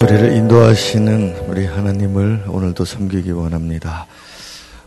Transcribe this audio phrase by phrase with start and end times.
[0.00, 4.06] 우리를 인도하시는 우리 하나님을 오늘도 섬기기 원합니다.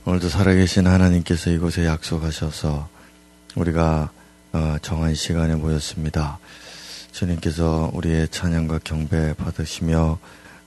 [0.06, 2.88] 오늘도 살아계신 하나님께서 이곳에 약속하셔서
[3.56, 4.10] 우리가
[4.54, 6.40] 어, 정한 시간에 모였습니다.
[7.12, 10.18] 주님께서 우리의 찬양과 경배 받으시며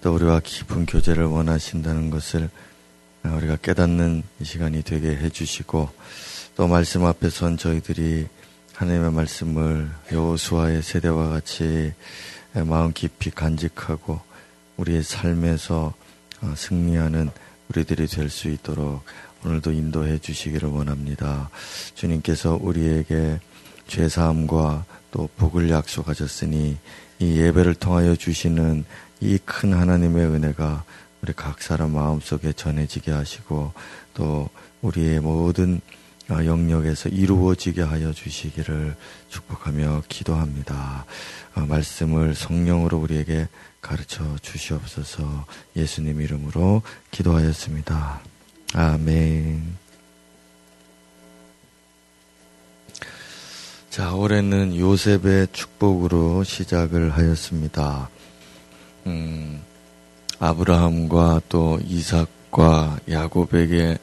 [0.02, 2.50] 또 우리와 깊은 교제를 원하신다는 것을
[3.24, 5.88] 어, 우리가 깨닫는 이 시간이 되게 해주시고
[6.54, 8.26] 또 말씀 앞에 선 저희들이
[8.74, 11.94] 하나님의 말씀을 여호수아의 세대와 같이
[12.52, 14.33] 마음 깊이 간직하고
[14.76, 15.92] 우리의 삶에서
[16.42, 17.30] 어, 승리하는
[17.68, 19.02] 우리들이 될 수 있도록
[19.44, 21.50] 오늘도 인도해 주시기를 원합니다.
[21.94, 23.40] 주님께서 우리에게
[23.86, 26.76] 죄사함과 또 복을 약속하셨으니
[27.18, 28.84] 이 예배를 통하여 주시는
[29.20, 30.84] 이 큰 하나님의 은혜가
[31.22, 33.72] 우리 각 사람 마음속에 전해지게 하시고
[34.14, 34.48] 또
[34.82, 35.80] 우리의 모든
[36.30, 38.96] 어, 영역에서 이루어지게 하여 주시기를
[39.28, 41.04] 축복하며 기도합니다.
[41.54, 43.46] 어, 말씀을 성령으로 우리에게
[43.84, 45.44] 가르쳐 주시옵소서
[45.76, 46.80] 예수님 이름으로
[47.10, 48.20] 기도하였습니다.
[48.72, 49.76] 아멘.
[53.90, 58.08] 자, 올해는 요셉의 축복으로 시작을 하였습니다.
[59.06, 59.62] 음,
[60.38, 63.98] 아브라함과 또 이삭과 야곱에게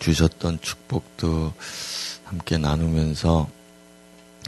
[0.00, 1.54] 주셨던 축복도
[2.24, 3.48] 함께 나누면서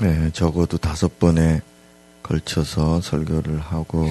[0.02, 1.62] 네, 적어도 다섯 번의
[2.32, 4.06] 걸쳐서 설교를 하고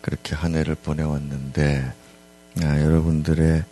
[0.00, 1.92] 그렇게 한 해를 보내왔는데
[2.62, 3.64] 아, 여러분들의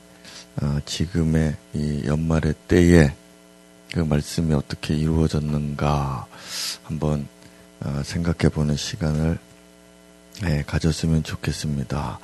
[0.60, 3.14] 어, 지금의 이 연말의 때에
[3.92, 6.26] 그 말씀이 어떻게 이루어졌는가
[6.82, 7.28] 한번
[7.80, 9.38] 어, 생각해 보는 시간을
[10.42, 12.18] 네, 가졌으면 좋겠습니다.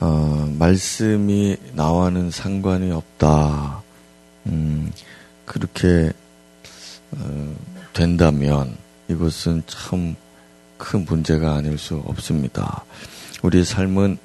[0.00, 3.82] 어, 말씀이 나와는 상관이 없다.
[4.46, 4.90] 음,
[5.44, 6.12] 그렇게
[7.12, 7.56] 어,
[7.92, 8.76] 된다면
[9.08, 10.16] 이것은 참
[10.78, 12.84] 큰 문제가 아닐 수 없습니다.
[13.42, 14.18] 우리 삶은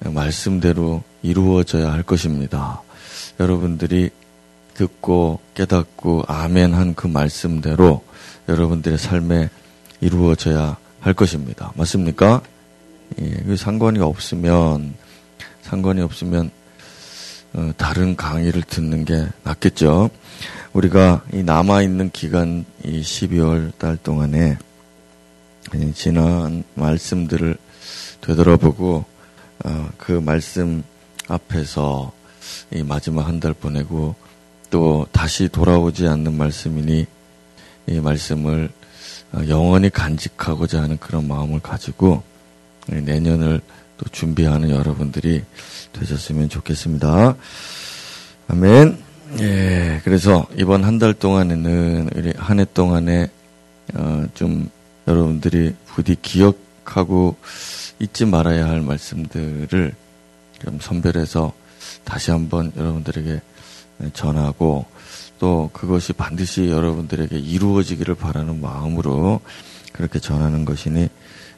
[0.00, 2.82] 말씀대로 이루어져야 할 것입니다.
[3.40, 4.10] 여러분들이
[4.74, 8.04] 듣고 깨닫고 아멘 한 그 말씀대로
[8.48, 9.48] 여러분들의 삶에
[10.00, 11.72] 이루어져야 할 것입니다.
[11.76, 12.42] 맞습니까?
[13.20, 14.94] 예, 그 상관이 없으면
[15.62, 16.50] 상관이 없으면
[17.54, 20.10] 어, 다른 강의를 듣는 게 낫겠죠.
[20.72, 24.58] 우리가 이 남아 있는 기간 이 12월 달 동안에
[25.94, 27.56] 지난 말씀들을
[28.20, 29.04] 되돌아보고
[29.64, 30.82] 어, 그 말씀
[31.28, 32.12] 앞에서
[32.72, 34.14] 이 마지막 한 달 보내고
[34.70, 37.06] 또 다시 돌아오지 않는 말씀이니
[37.88, 38.70] 이 말씀을
[39.32, 42.22] 어, 영원히 간직하고자 하는 그런 마음을 가지고
[42.88, 43.60] 내년을
[43.96, 45.42] 또 준비하는 여러분들이
[45.92, 47.36] 되셨으면 좋겠습니다.
[48.48, 48.98] 아멘.
[49.40, 53.28] 예, 그래서 이번 한 달 동안에는 한 해 동안에
[53.94, 54.68] 어, 좀
[55.06, 57.36] 여러분들이 부디 기억하고
[57.98, 59.94] 잊지 말아야 할 말씀들을
[60.64, 61.52] 좀 선별해서
[62.04, 63.40] 다시 한번 여러분들에게
[64.12, 64.86] 전하고
[65.38, 69.40] 또 그것이 반드시 여러분들에게 이루어지기를 바라는 마음으로
[69.92, 71.08] 그렇게 전하는 것이니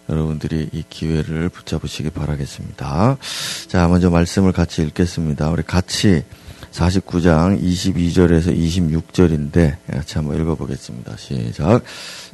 [0.09, 3.17] 여러분들이 이 기회를 붙잡으시기 바라겠습니다.
[3.67, 5.51] 자, 먼저 말씀을 같이 읽겠습니다.
[5.51, 6.23] 우리 같이
[6.77, 11.17] 49장 22절에서 26절인데 같이 한번 읽어보겠습니다.
[11.17, 11.83] 시작.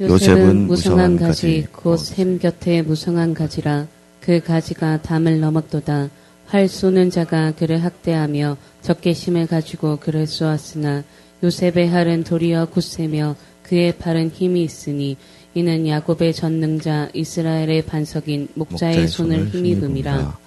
[0.01, 3.87] 요셉은 무성한 가지 곧 샘 곁에 무성한 가지라
[4.19, 6.09] 그 가지가 담을 넘었도다.
[6.47, 11.03] 활 쏘는 자가 그를 학대하며 적개심을 가지고 그를 쏘았으나
[11.41, 15.15] 요셉의 활은 도리어 굳세며 그의 팔은 힘이 있으니
[15.53, 20.37] 이는 야곱의 전능자 이스라엘의 반석인 목자의, 목자의 손을 힘입음이라.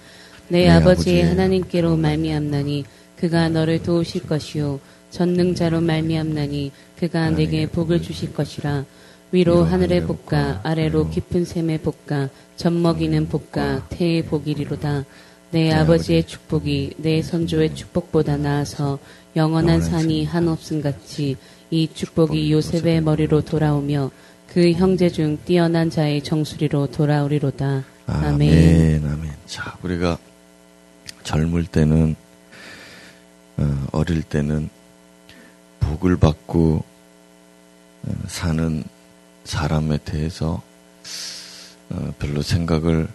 [0.49, 2.85] 내, 내 아버지의 하나님께로 말미암나니
[3.17, 4.79] 그가 너를 도우실 것이요
[5.09, 8.85] 전능자로 말미암나니 그가 내게 복을 주실 것이라
[9.31, 15.05] 위로 하늘의 복과 아래로 깊은 샘의 복과 젖먹이는 복과 태의 복이리로다
[15.51, 18.99] 내 아버지의 축복이 내 선조의 축복보다 나아서
[19.35, 21.37] 영원한 산이 한없음 같이
[21.69, 24.11] 이 축복이 요셉의 머리로 돌아오며
[24.47, 27.83] 그 형제 중 뛰어난 자의 정수리로 돌아오리로다.
[28.07, 28.33] 아멘.
[28.33, 29.05] 아멘.
[29.05, 29.31] 아멘.
[29.45, 30.17] 자, 우리가
[31.23, 32.15] 젊을 때는
[33.57, 34.69] 어, 어릴 때는
[35.79, 36.83] 복을 받고
[38.03, 38.83] 어, 사는
[39.43, 40.61] 사람에 대해서
[41.89, 43.07] 어, 별로 생각을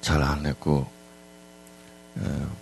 [0.00, 0.86] 잘 안 했고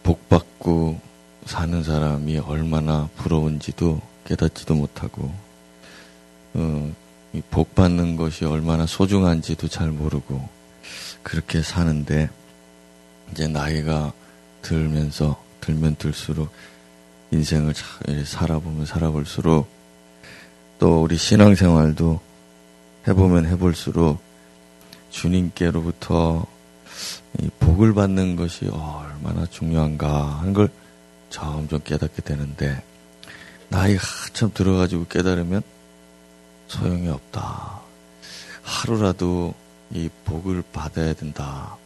[0.03, 1.01] 복 받고
[1.45, 5.33] 사는 사람이 얼마나 부러운지도 깨닫지도 못하고
[7.51, 10.49] 복 받는 것이 얼마나 소중한지도 잘 모르고
[11.23, 12.29] 그렇게 사는데
[13.31, 14.13] 이제 나이가
[14.63, 16.51] 들면서 들면 들수록
[17.37, 17.75] 인생을
[18.25, 19.69] 살아보면 살아볼수록
[20.79, 22.21] 또 우리 신앙생활도
[23.09, 24.21] 해보면 해볼수록
[25.11, 26.47] 주님께로부터
[27.41, 30.69] 이 복을 받는 것이 얼마나 중요한가 하는 걸
[31.31, 32.83] 점점 깨닫게 되는데
[33.69, 35.63] 나이 한참 들어가지고 깨달으면
[36.69, 37.81] 소용이 없다.
[38.63, 39.55] 하루라도
[39.91, 41.77] 이 복을 받아야 된다.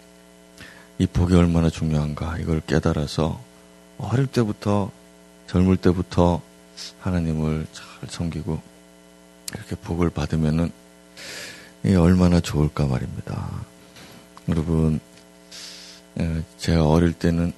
[0.99, 3.41] 이 복이 얼마나 중요한가 이걸 깨달아서
[3.99, 4.91] 어릴 때부터
[5.51, 6.41] 젊을 때부터
[7.01, 8.63] 하나님을 잘 섬기고
[9.53, 10.71] 이렇게 복을 받으면은
[11.85, 13.51] 이 얼마나 좋을까 말입니다.
[14.49, 15.01] 여러분,
[16.57, 17.53] 제가 어릴 때는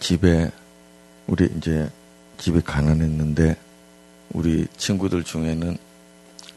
[0.00, 0.50] 집에
[1.26, 1.88] 우리 이제
[2.36, 3.56] 집에 가난했는데
[4.34, 5.78] 우리 친구들 중에는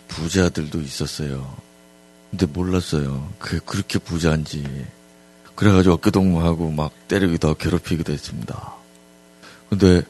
[0.09, 1.55] 부자들도 있었어요.
[2.29, 3.31] 근데 몰랐어요.
[3.39, 4.85] 그게 그렇게 부자인지.
[5.55, 8.76] 그래가지고 어깨동무하고 막 때리기도 괴롭히기도 했습니다.
[9.69, 10.01] 근데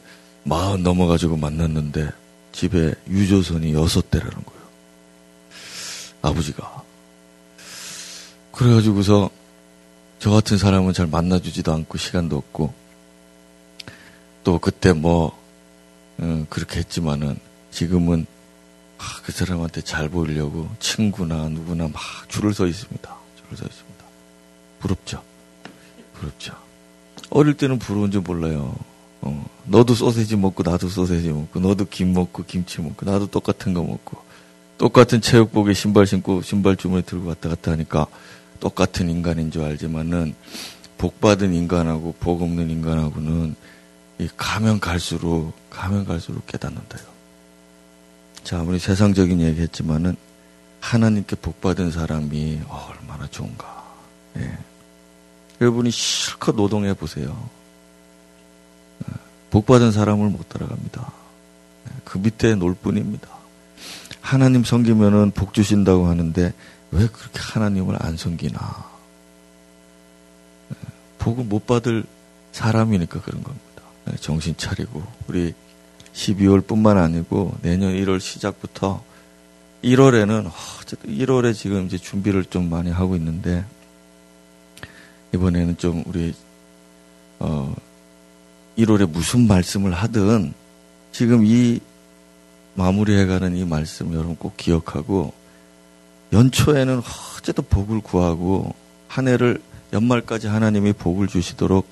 [0.44, 2.10] 마흔 넘어가지고 만났는데
[2.52, 4.62] 집에 유조선이 여섯 대라는 거예요.
[6.22, 6.82] 아버지가.
[8.52, 9.30] 그래가지고서
[10.18, 12.74] 저 같은 사람은 잘 만나주지도 않고 시간도 없고
[14.42, 15.38] 또 그때 뭐
[16.20, 17.38] 음, 그렇게 했지만은
[17.70, 18.26] 지금은
[18.98, 23.16] 아, 그 사람한테 잘 보이려고 친구나 누구나 막 줄을 서 있습니다.
[23.36, 24.04] 줄을 서 있습니다.
[24.80, 25.22] 부럽죠?
[26.14, 26.56] 부럽죠?
[27.30, 28.74] 어릴 때는 부러운 줄 몰라요.
[29.20, 33.82] 어, 너도 소세지 먹고 나도 소세지 먹고 너도 김 먹고 김치 먹고 나도 똑같은 거
[33.82, 34.18] 먹고
[34.78, 38.06] 똑같은 체육복에 신발 신고 신발 주머니 들고 왔다 갔다 하니까
[38.60, 40.34] 똑같은 인간인 줄 알지만은
[40.96, 43.54] 복 받은 인간하고 복 없는 인간하고는
[44.18, 47.02] 이 가면 갈수록 가면 갈수록 깨닫는다요.
[48.42, 50.16] 자, 우리 세상적인 얘기 했지만은
[50.80, 53.84] 하나님께 복 받은 사람이 얼마나 좋은가.
[54.38, 54.58] 예.
[55.60, 57.48] 여러분이 실컷 노동해 보세요.
[59.48, 59.50] 예.
[59.50, 61.12] 복 받은 사람을 못 따라갑니다.
[61.88, 61.92] 예.
[62.04, 63.28] 그 밑에 놀 뿐입니다.
[64.20, 66.52] 하나님 섬기면은 복 주신다고 하는데
[66.90, 68.86] 왜 그렇게 하나님을 안 섬기나?
[70.72, 70.76] 예.
[71.18, 72.04] 복을 못 받을
[72.52, 73.64] 사람이니까 그런 겁니다.
[74.20, 75.54] 정신 차리고 우리
[76.14, 79.02] 12월 뿐만 아니고 내년 1월 시작부터
[79.84, 83.64] 1월에는 어쨌든 1월에 지금 이제 준비를 좀 많이 하고 있는데
[85.34, 86.34] 이번에는 좀 우리
[87.38, 87.74] 어
[88.78, 90.54] 1월에 무슨 말씀을 하든
[91.12, 91.80] 지금 이
[92.74, 95.32] 마무리해가는 이 말씀 여러분 꼭 기억하고
[96.32, 97.02] 연초에는
[97.36, 98.74] 어쨌든 복을 구하고
[99.08, 99.60] 한 해를
[99.92, 101.88] 연말까지 하나님이 복을 주시도록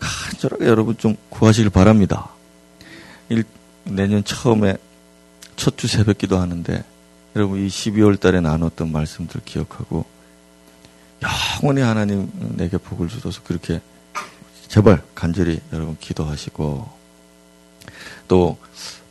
[0.00, 2.30] 간절하게 여러분 좀 구하시길 바랍니다.
[3.28, 3.44] 일,
[3.84, 4.76] 내년 처음에
[5.56, 6.84] 첫 주 새벽 기도 하는데
[7.36, 10.04] 여러분 이 12월 달에 나눴던 말씀들 기억하고
[11.60, 13.80] 영원히 하나님 내게 복을 주셔서 그렇게
[14.68, 16.88] 제발 간절히 여러분 기도하시고
[18.28, 18.58] 또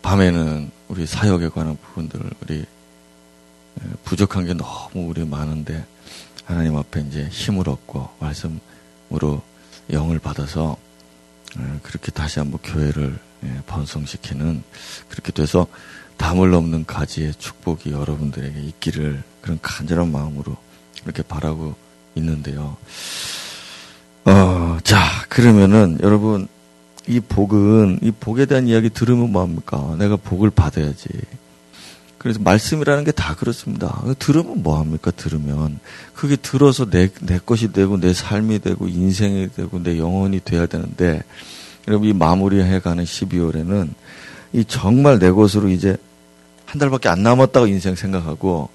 [0.03, 2.65] 밤에는 우리 사역에 관한 부분들 우리
[4.03, 5.85] 부족한 게 너무 우리 많은데
[6.45, 9.41] 하나님 앞에 이제 힘을 얻고 말씀으로
[9.91, 10.77] 영을 받아서
[11.81, 14.63] 그렇게 다시 한번 교회를 예, 번성시키는
[15.09, 15.67] 그렇게 돼서
[16.17, 20.57] 담을 넘는 가지의 축복이 여러분들에게 있기를 그런 간절한 마음으로
[21.03, 21.75] 이렇게 바라고
[22.15, 22.77] 있는데요.
[24.27, 24.97] 어, 자,
[25.29, 26.47] 그러면은 여러분
[27.07, 29.95] 이 복은 이 복에 대한 이야기 들으면 뭐합니까?
[29.97, 31.07] 내가 복을 받아야지.
[32.17, 34.03] 그래서 말씀이라는 게 다 그렇습니다.
[34.19, 35.11] 들으면 뭐합니까?
[35.11, 35.79] 들으면
[36.13, 41.23] 그게 들어서 내, 내 것이 되고 내 삶이 되고 인생이 되고 내 영혼이 돼야 되는데
[41.87, 43.89] 여러분 이 마무리해가는 12월에는
[44.51, 45.95] 이 정말 내 것으로 이제
[46.65, 48.67] 한 달밖에 안 남았다고 인생 생각하고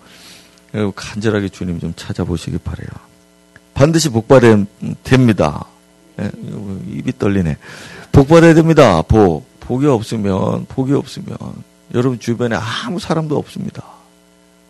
[0.95, 3.12] 간절하게 주님 좀 찾아보시기 바래요.
[3.75, 4.65] 반드시 복받아야
[5.03, 5.65] 됩니다.
[6.21, 6.31] 예,
[6.89, 7.57] 입이 떨리네.
[8.13, 9.03] 복받아야 됩니다.
[9.03, 9.45] 복.
[9.61, 11.37] 복이 없으면 복이 없으면
[11.95, 13.85] 여러분 주변에 아무 사람도 없습니다.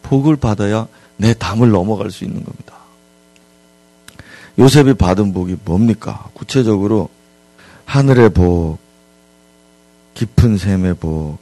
[0.03, 2.75] 복을 받아야 내 담을 넘어갈 수 있는 겁니다.
[4.59, 6.29] 요셉이 받은 복이 뭡니까?
[6.35, 7.09] 구체적으로
[7.87, 8.79] 하늘의 복,
[10.15, 11.39] 깊은 샘의 복,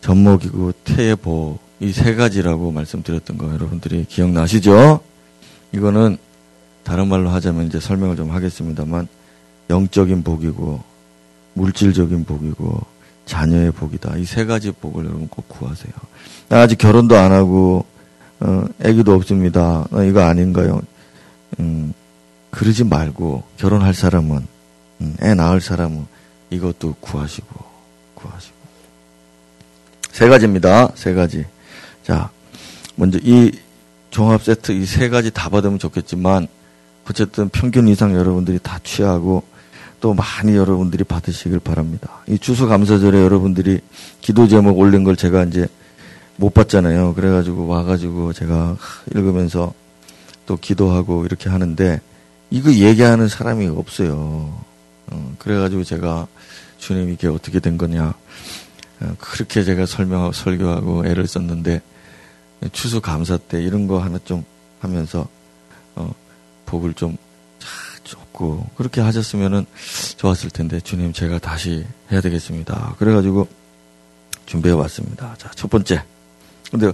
[0.00, 5.00] 젖먹이고 태의 복, 이 세 가지라고 말씀드렸던 거 여러분들이 기억나시죠?
[5.72, 6.16] 이거는
[6.84, 9.08] 다른 말로 하자면 이제 설명을 좀 하겠습니다만
[9.70, 10.82] 영적인 복이고
[11.54, 12.80] 물질적인 복이고
[13.26, 14.16] 자녀의 복이다.
[14.18, 15.92] 이 세 가지 복을 여러분 꼭 구하세요.
[16.48, 17.86] 나 아직 결혼도 안 하고
[18.40, 19.86] 어, 아기도 없습니다.
[19.90, 20.82] 어, 이거 아닌가요?
[21.60, 21.94] 음,
[22.50, 24.46] 그러지 말고 결혼할 사람은
[25.00, 26.06] 음, 애 낳을 사람은
[26.50, 27.46] 이것도 구하시고
[28.14, 28.54] 구하시고
[30.12, 30.90] 세 가지입니다.
[30.94, 31.44] 세 가지.
[32.04, 32.30] 자,
[32.96, 33.50] 먼저 이
[34.10, 36.46] 종합 세트 이 세 가지 다 받으면 좋겠지만
[37.08, 39.42] 어쨌든 평균 이상 여러분들이 다 취하고
[40.00, 42.22] 또 많이 여러분들이 받으시길 바랍니다.
[42.26, 43.80] 이 주수 감사절에 여러분들이
[44.20, 45.66] 기도 제목 올린 걸 제가 이제
[46.36, 47.14] 못 봤잖아요.
[47.14, 48.76] 그래가지고 와가지고 제가
[49.14, 49.72] 읽으면서
[50.46, 52.00] 또 기도하고 이렇게 하는데
[52.50, 54.62] 이거 얘기하는 사람이 없어요.
[55.06, 56.26] 어, 그래가지고 제가
[56.78, 58.14] 주님 이게 어떻게 된 거냐.
[59.00, 61.80] 어, 그렇게 제가 설명하고 설교하고 애를 썼는데
[62.72, 64.44] 추수 감사 때 이런 거 하나 좀
[64.80, 65.26] 하면서
[65.94, 66.12] 어,
[66.74, 67.16] 복을 좀
[68.02, 69.64] 줬고 그렇게 하셨으면은
[70.16, 72.96] 좋았을 텐데 주님 제가 다시 해야 되겠습니다.
[72.98, 73.46] 그래가지고
[74.46, 75.34] 준비해 왔습니다.
[75.38, 76.02] 자, 첫 번째.
[76.70, 76.92] 근데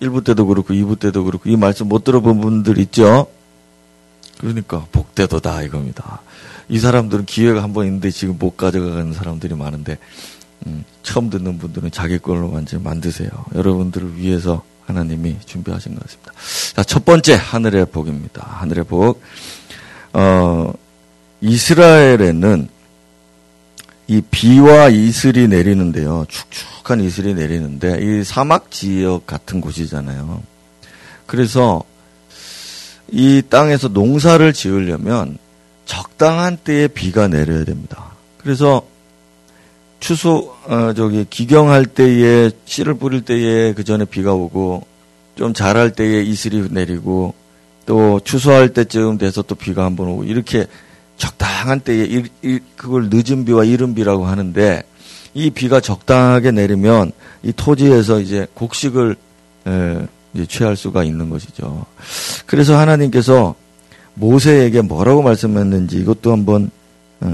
[0.00, 3.26] 1부 때도 그렇고 2부 때도 그렇고 이 말씀 못 들어본 분들 있죠?
[4.38, 6.20] 그러니까 복대도다 이겁니다.
[6.68, 9.98] 이 사람들은 기회가 한 번 있는데 지금 못 가져가는 사람들이 많은데
[10.66, 13.28] 음, 처음 듣는 분들은 자기 걸로 완전 만드세요.
[13.54, 16.32] 여러분들을 위해서 하나님이 준비하신 것 같습니다.
[16.74, 18.46] 자, 첫 번째 하늘의 복입니다.
[18.46, 19.22] 하늘의 복.
[20.12, 20.72] 어,
[21.40, 22.68] 이스라엘에는
[24.06, 26.26] 이 비와 이슬이 내리는데요.
[26.28, 30.42] 축축한 이슬이 내리는데 이 사막 지역 같은 곳이잖아요.
[31.26, 31.82] 그래서
[33.10, 35.38] 이 땅에서 농사를 지으려면
[35.86, 38.12] 적당한 때에 비가 내려야 됩니다.
[38.38, 38.86] 그래서
[40.00, 44.86] 추수 어 저기 기경할 때에 씨를 뿌릴 때에 그 전에 비가 오고
[45.36, 47.34] 좀 자랄 때에 이슬이 내리고
[47.86, 50.66] 또 추수할 때쯤 돼서 또 비가 한 번 오고 이렇게
[51.16, 54.82] 적당한 때에 이, 이, 그걸 늦은 비와 이른 비라고 하는데
[55.32, 59.16] 이 비가 적당하게 내리면 이 토지에서 이제 곡식을
[59.66, 61.86] 에, 이제 취할 수가 있는 것이죠.
[62.46, 63.54] 그래서 하나님께서
[64.14, 66.83] 모세에게 뭐라고 말씀했는지 이것도 한번 어,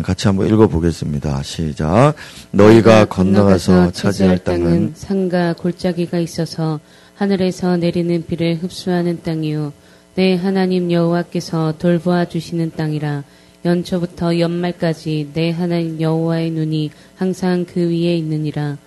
[0.02, 1.42] 같이 한번 읽어보겠습니다.
[1.42, 2.14] 시작.
[2.52, 6.78] 너희가 건너가서 차지할 땅은 산과 골짜기가 있어서
[7.16, 9.73] 하늘에서 내리는 비를 흡수하는 땅이요.
[10.14, 13.25] 내 하나님 여호와께서 돌보아 주시는 땅이라.
[13.64, 18.78] 연초부터 연말까지 내 하나님 여호와의 눈이 항상 그 위에 있느니라.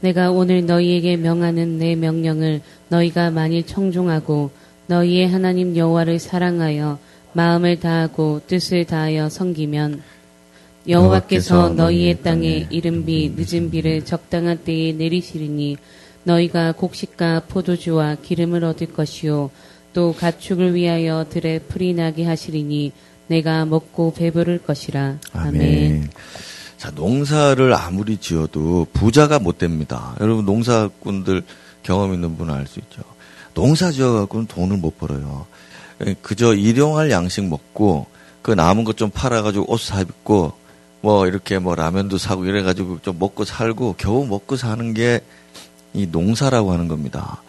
[0.00, 4.50] 내가 오늘 너희에게 명하는 내 명령을 너희가 만일 청종하고
[4.86, 6.98] 너희의 하나님 여호와를 사랑하여
[7.32, 10.02] 마음을 다하고 뜻을 다하여 섬기면
[10.90, 15.76] 여호와께서 너희의 땅에 이른 비 늦은 비를 적당한 때에 내리시리니
[16.24, 19.50] 너희가 곡식과 포도주와 기름을 얻을 것이요
[19.92, 22.92] 또 가축을 위하여 들에 풀이 나게 하시리니
[23.28, 25.18] 내가 먹고 배부를 것이라.
[25.32, 25.48] 아멘.
[25.54, 26.10] 아멘.
[26.76, 30.16] 자, 농사를 아무리 지어도 부자가 못 됩니다.
[30.20, 31.42] 여러분 농사꾼들
[31.82, 33.02] 경험 있는 분은 알 수 있죠.
[33.54, 35.46] 농사 지어갖고는 돈을 못 벌어요.
[36.22, 38.06] 그저 일용할 양식 먹고
[38.42, 40.52] 그 남은 것 좀 팔아가지고 옷 사입고
[41.00, 45.20] 뭐 이렇게 뭐 라면도 사고 이래가지고 좀 먹고 살고 겨우 먹고 사는 게
[45.92, 47.42] 이 농사라고 하는 겁니다.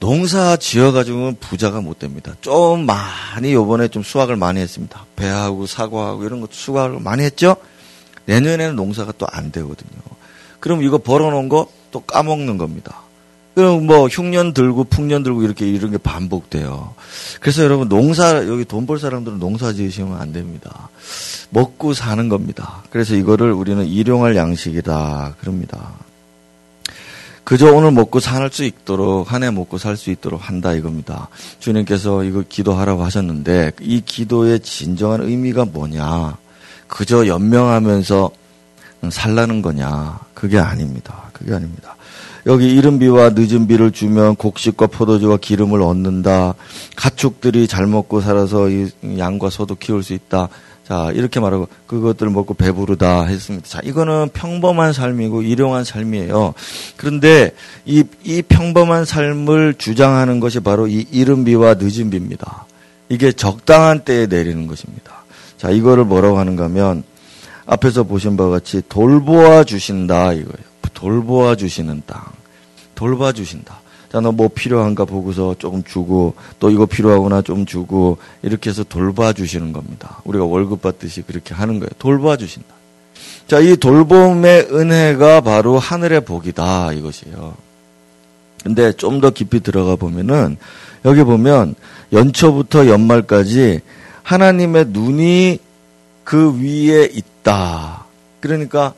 [0.00, 2.34] 농사 지어가지고는 부자가 못 됩니다.
[2.40, 5.06] 좀 많이 요번에 좀 수확을 많이 했습니다.
[5.16, 7.56] 배하고 사과하고 이런 것도 수확을 많이 했죠?
[8.26, 10.00] 내년에는 농사가 또 안 되거든요.
[10.60, 13.03] 그럼 이거 벌어놓은 거 또 까먹는 겁니다.
[13.54, 16.94] 그럼 뭐 흉년 들고 풍년 들고 이렇게 이런 게 반복돼요.
[17.40, 20.88] 그래서 여러분 농사 여기 돈 벌 사람들은 농사 지으시면 안 됩니다.
[21.50, 22.82] 먹고 사는 겁니다.
[22.90, 25.92] 그래서 이거를 우리는 일용할 양식이다 그럽니다.
[27.44, 31.28] 그저 오늘 먹고 살 수 있도록 한 해 먹고 살 수 있도록 한다 이겁니다.
[31.60, 36.36] 주님께서 이거 기도하라고 하셨는데 이 기도의 진정한 의미가 뭐냐?
[36.88, 38.30] 그저 연명하면서
[39.10, 40.18] 살라는 거냐?
[40.44, 41.30] 그게 아닙니다.
[41.32, 41.96] 그게 아닙니다.
[42.44, 46.52] 여기 이른 비와 늦은 비를 주면 곡식과 포도주와 기름을 얻는다.
[46.96, 50.50] 가축들이 잘 먹고 살아서 이 양과 소도 키울 수 있다.
[50.86, 53.66] 자, 이렇게 말하고 그것들을 먹고 배부르다 했습니다.
[53.66, 56.52] 자, 이거는 평범한 삶이고 일용한 삶이에요.
[56.98, 57.52] 그런데
[57.86, 62.66] 이, 이 평범한 삶을 주장하는 것이 바로 이 이른 비와 늦은 비입니다.
[63.08, 65.24] 이게 적당한 때에 내리는 것입니다.
[65.56, 67.02] 자, 이거를 뭐라고 하는가 하면
[67.66, 70.74] 앞에서 보신 바와 같이 돌보아 주신다 이거예요.
[70.94, 72.22] 돌보아 주시는 땅.
[72.94, 73.80] 돌봐 주신다.
[74.10, 79.32] 자, 너 뭐 필요한가 보고서 조금 주고, 또 이거 필요하구나 좀 주고, 이렇게 해서 돌봐
[79.32, 80.20] 주시는 겁니다.
[80.24, 81.90] 우리가 월급 받듯이 그렇게 하는 거예요.
[81.98, 82.68] 돌봐 주신다.
[83.48, 87.54] 자, 이 돌봄의 은혜가 바로 하늘의 복이다, 이것이에요.
[88.62, 90.58] 근데 좀 더 깊이 들어가 보면은,
[91.04, 91.74] 여기 보면,
[92.12, 93.80] 연초부터 연말까지
[94.22, 95.58] 하나님의 눈이
[96.24, 98.06] 그 위에 있다.
[98.40, 98.94] 그러니까,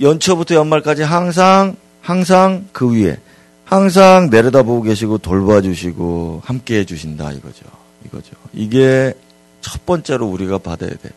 [0.00, 3.18] 연초부터 연말까지 항상, 항상 그 위에.
[3.64, 7.64] 항상 내려다보고 계시고 돌봐주시고 함께 해주신다 이거죠.
[8.04, 8.32] 이거죠.
[8.52, 9.14] 이게
[9.60, 11.10] 첫 번째로 우리가 받아야 돼.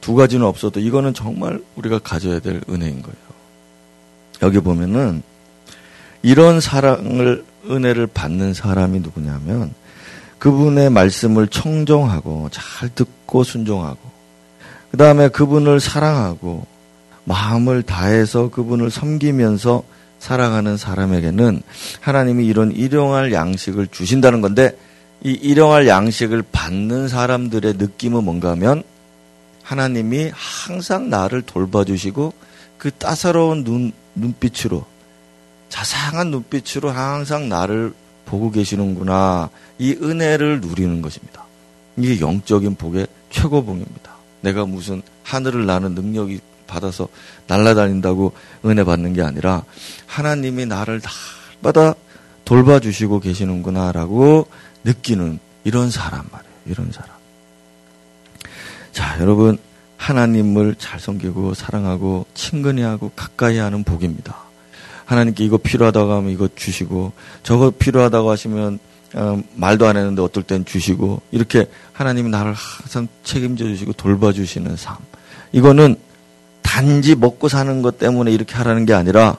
[0.00, 3.16] 두 가지는 없어도 이거는 정말 우리가 가져야 될 은혜인 거예요.
[4.42, 5.22] 여기 보면은
[6.22, 9.74] 이런 사랑을 은혜를 받는 사람이 누구냐면
[10.38, 13.98] 그분의 말씀을 청정하고 잘 듣고 순종하고
[14.96, 16.64] 그 다음에 그분을 사랑하고
[17.24, 19.82] 마음을 다해서 그분을 섬기면서
[20.18, 21.60] 살아가는 사람에게는
[22.00, 24.74] 하나님이 이런 일용할 양식을 주신다는 건데
[25.22, 28.82] 이 일용할 양식을 받는 사람들의 느낌은 뭔가 하면
[29.62, 32.32] 하나님이 항상 나를 돌봐주시고
[32.78, 34.86] 그 따사로운 눈, 눈빛으로
[35.68, 37.92] 자상한 눈빛으로 항상 나를
[38.24, 39.50] 보고 계시는구나.
[39.78, 41.44] 이 은혜를 누리는 것입니다.
[41.98, 44.15] 이게 영적인 복의 최고봉입니다.
[44.46, 47.08] 내가 무슨 하늘을 나는 능력이 받아서
[47.48, 48.32] 날아다닌다고
[48.64, 49.64] 은혜 받는 게 아니라
[50.06, 51.00] 하나님이 나를
[51.62, 51.94] 날마다
[52.44, 54.46] 돌봐주시고 계시는구나라고
[54.84, 56.54] 느끼는 이런 사람 말이에요.
[56.66, 57.10] 이런 사람.
[58.92, 59.58] 자, 여러분,
[59.96, 64.36] 하나님을 잘 섬기고 사랑하고 친근히 하고 가까이 하는 복입니다.
[65.06, 67.12] 하나님께 이거 필요하다고 하면 이거 주시고
[67.42, 68.78] 저거 필요하다고 하시면
[69.14, 74.76] 어, 말도 안 했는데 어떨 땐 주시고 이렇게 하나님이 나를 항상 책임져 주시고 돌봐 주시는
[74.76, 74.96] 삶.
[75.52, 75.96] 이거는
[76.62, 79.38] 단지 먹고 사는 것 때문에 이렇게 하라는 게 아니라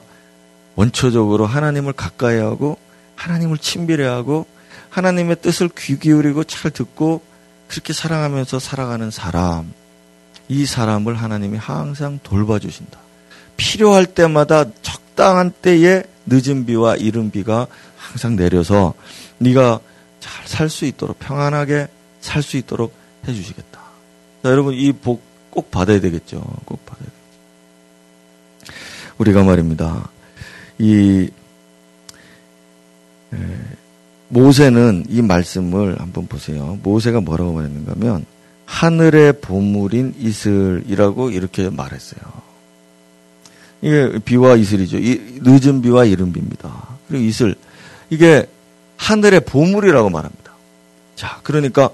[0.74, 2.78] 원초적으로 하나님을 가까이 하고
[3.16, 4.46] 하나님을 친밀해 하고
[4.90, 7.20] 하나님의 뜻을 귀 기울이고 잘 듣고
[7.68, 9.72] 그렇게 사랑하면서 살아가는 사람.
[10.48, 12.98] 이 사람을 하나님이 항상 돌봐주신다.
[13.56, 17.66] 필요할 때마다 적당한 때에 늦은 비와 이른 비가
[18.10, 18.94] 항상 내려서
[19.38, 19.80] 네가
[20.20, 21.88] 잘 살 수 있도록 평안하게
[22.20, 22.92] 살 수 있도록
[23.26, 23.80] 해주시겠다.
[24.42, 26.40] 자, 여러분 이 복 꼭 받아야 되겠죠.
[26.64, 27.18] 꼭 받아야 되겠죠.
[29.18, 30.08] 우리가 말입니다.
[30.78, 31.30] 이
[33.32, 33.36] 에,
[34.28, 36.78] 모세는 이 말씀을 한번 보세요.
[36.82, 38.24] 모세가 뭐라고 말했는가 하면
[38.66, 42.20] 하늘의 보물인 이슬이라고 이렇게 말했어요.
[43.80, 44.98] 이게 비와 이슬이죠.
[44.98, 46.98] 이, 늦은 비와 이른 비입니다.
[47.08, 47.54] 그리고 이슬.
[48.10, 48.46] 이게
[48.96, 50.52] 하늘의 보물이라고 말합니다.
[51.16, 51.90] 자, 그러니까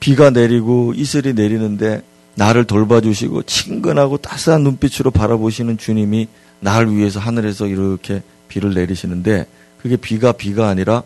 [0.00, 2.02] 비가 내리고 이슬이 내리는데
[2.34, 6.28] 나를 돌봐주시고 친근하고 따스한 눈빛으로 바라보시는 주님이
[6.60, 9.46] 나를 위해서 하늘에서 이렇게 비를 내리시는데
[9.80, 11.02] 그게 비가 비가 아니라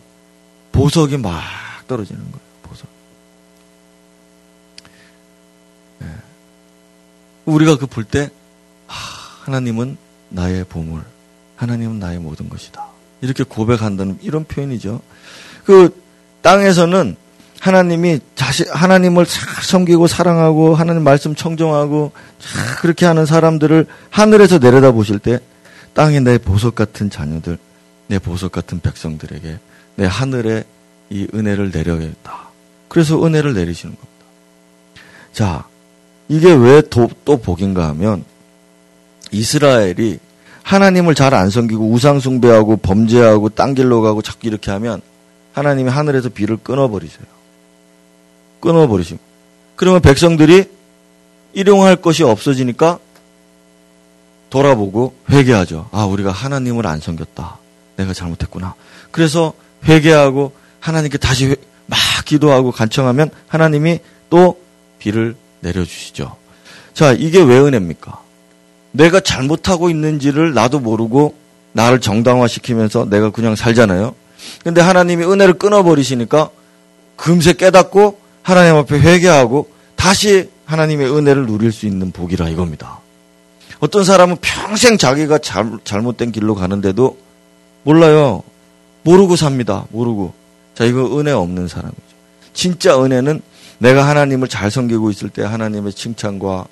[0.73, 1.40] 보석이 막
[1.87, 2.40] 떨어지는 거예요.
[2.62, 2.88] 보석.
[6.00, 6.07] 네.
[7.45, 8.31] 우리가 그 볼 때,
[8.87, 9.97] 하나님은
[10.28, 11.02] 나의 보물,
[11.56, 12.87] 하나님은 나의 모든 것이다.
[13.21, 15.00] 이렇게 고백한다는 이런 표현이죠.
[15.65, 16.00] 그
[16.43, 17.17] 땅에서는
[17.61, 22.13] 하나님이 자신 하나님을 잘 섬기고 사랑하고 하나님 말씀 청정하고
[22.80, 25.39] 그렇게 하는 사람들을 하늘에서 내려다 보실 때
[25.93, 27.59] 땅에 내 보석 같은 자녀들,
[28.06, 29.59] 내 보석 같은 백성들에게
[29.97, 30.65] 내 하늘에
[31.11, 32.49] 이 은혜를 내려야겠다.
[32.89, 34.11] 그래서 은혜를 내리시는 겁니다.
[35.33, 35.65] 자,
[36.28, 38.25] 이게 왜 또 복인가 하면
[39.33, 40.19] 이스라엘이
[40.62, 45.00] 하나님을 잘 안 섬기고 우상숭배하고 범죄하고 딴 길로 가고 자꾸 이렇게 하면
[45.52, 47.25] 하나님이 하늘에서 비를 끊어버리세요.
[48.60, 49.18] 끊어버리시고.
[49.76, 50.64] 그러면 백성들이
[51.54, 52.99] 일용할 것이 없어지니까
[54.50, 55.88] 돌아보고 회개하죠.
[55.92, 57.58] 아, 우리가 하나님을 안 섬겼다.
[57.96, 58.75] 내가 잘못했구나.
[59.10, 59.52] 그래서
[59.84, 64.60] 회개하고 하나님께 다시 막 기도하고 간청하면 하나님이 또
[64.99, 66.36] 비를 내려주시죠.
[66.94, 68.20] 자, 이게 왜 은혜입니까?
[68.93, 71.35] 내가 잘못하고 있는지를 나도 모르고
[71.73, 74.15] 나를 정당화시키면서 내가 그냥 살잖아요.
[74.65, 76.50] 근데 하나님이 은혜를 끊어버리시니까
[77.17, 83.00] 금세 깨닫고 하나님 앞에 회개하고 다시 하나님의 은혜를 누릴 수 있는 복이라 이겁니다.
[83.81, 87.19] 어떤 사람은 평생 자기가 잘, 잘못된 길로 가는데도
[87.83, 88.43] 몰라요.
[89.03, 89.87] 모르고 삽니다.
[89.91, 90.33] 모르고.
[90.75, 92.00] 자, 이거 은혜 없는 사람이죠.
[92.53, 93.41] 진짜 은혜는
[93.79, 96.67] 내가 하나님을 잘 섬기고 있을 때 하나님의 칭찬과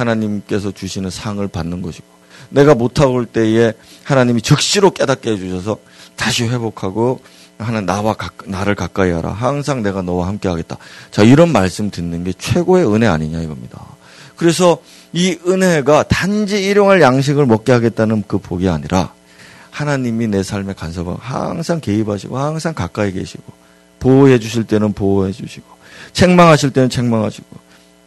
[0.00, 2.06] 하나님께서 주시는 상을 받는 것이고
[2.50, 3.72] 내가 못하고 올 때에
[4.04, 5.78] 하나님이 즉시로 깨닫게 해주셔서
[6.16, 7.20] 다시 회복하고
[7.58, 9.30] 하나 나와 가, 나를 가까이 하라.
[9.30, 10.76] 항상 내가 너와 함께 하겠다.
[11.10, 13.84] 자, 이런 말씀 듣는 게 최고의 은혜 아니냐 이겁니다.
[14.36, 14.78] 그래서
[15.12, 19.12] 이 은혜가 단지 일용할 양식을 먹게 하겠다는 그 복이 아니라
[19.70, 23.42] 하나님이 내 삶에 간섭하고 항상 개입하시고 항상 가까이 계시고
[23.98, 25.66] 보호해 주실 때는 보호해 주시고
[26.12, 27.46] 책망하실 때는 책망하시고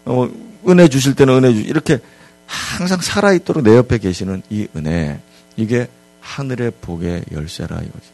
[0.06, 0.30] 어,
[0.68, 2.00] 은혜 주실 때는 은혜 주시고 이렇게
[2.46, 5.20] 항상 살아있도록 내 옆에 계시는 이 은혜
[5.56, 5.88] 이게
[6.22, 8.08] 하늘의 복의 열쇠라 이거지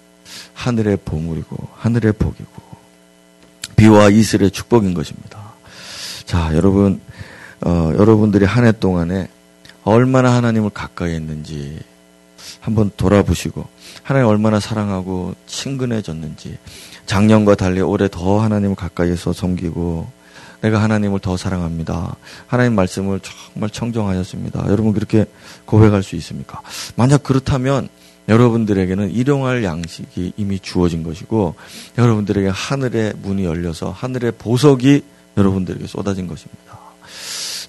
[0.54, 2.70] 하늘의 보물이고 하늘의 복이고
[3.76, 5.40] 비와 이슬의 축복인 것입니다.
[6.26, 7.02] 자 여러분
[7.62, 9.30] 어, 여러분들이 한 해 동안에
[9.84, 11.80] 얼마나 하나님을 가까이 했는지
[12.60, 13.66] 한번 돌아보시고
[14.04, 16.58] 하나님 얼마나 사랑하고 친근해졌는지
[17.06, 20.12] 작년과 달리 올해 더 하나님을 가까이에서 섬기고
[20.62, 22.15] 내가 하나님을 더 사랑합니다.
[22.48, 24.65] 하나님 말씀을 정말 청정하였습니다.
[24.67, 25.26] 여러분 그렇게
[25.65, 26.62] 고백할 수 있습니까?
[26.95, 27.89] 만약 그렇다면
[28.28, 31.56] 여러분들에게는 일용할 양식이 이미 주어진 것이고
[31.98, 35.04] 여러분들에게 하늘의 문이 열려서 하늘의 보석이
[35.36, 36.80] 여러분들에게 쏟아진 것입니다.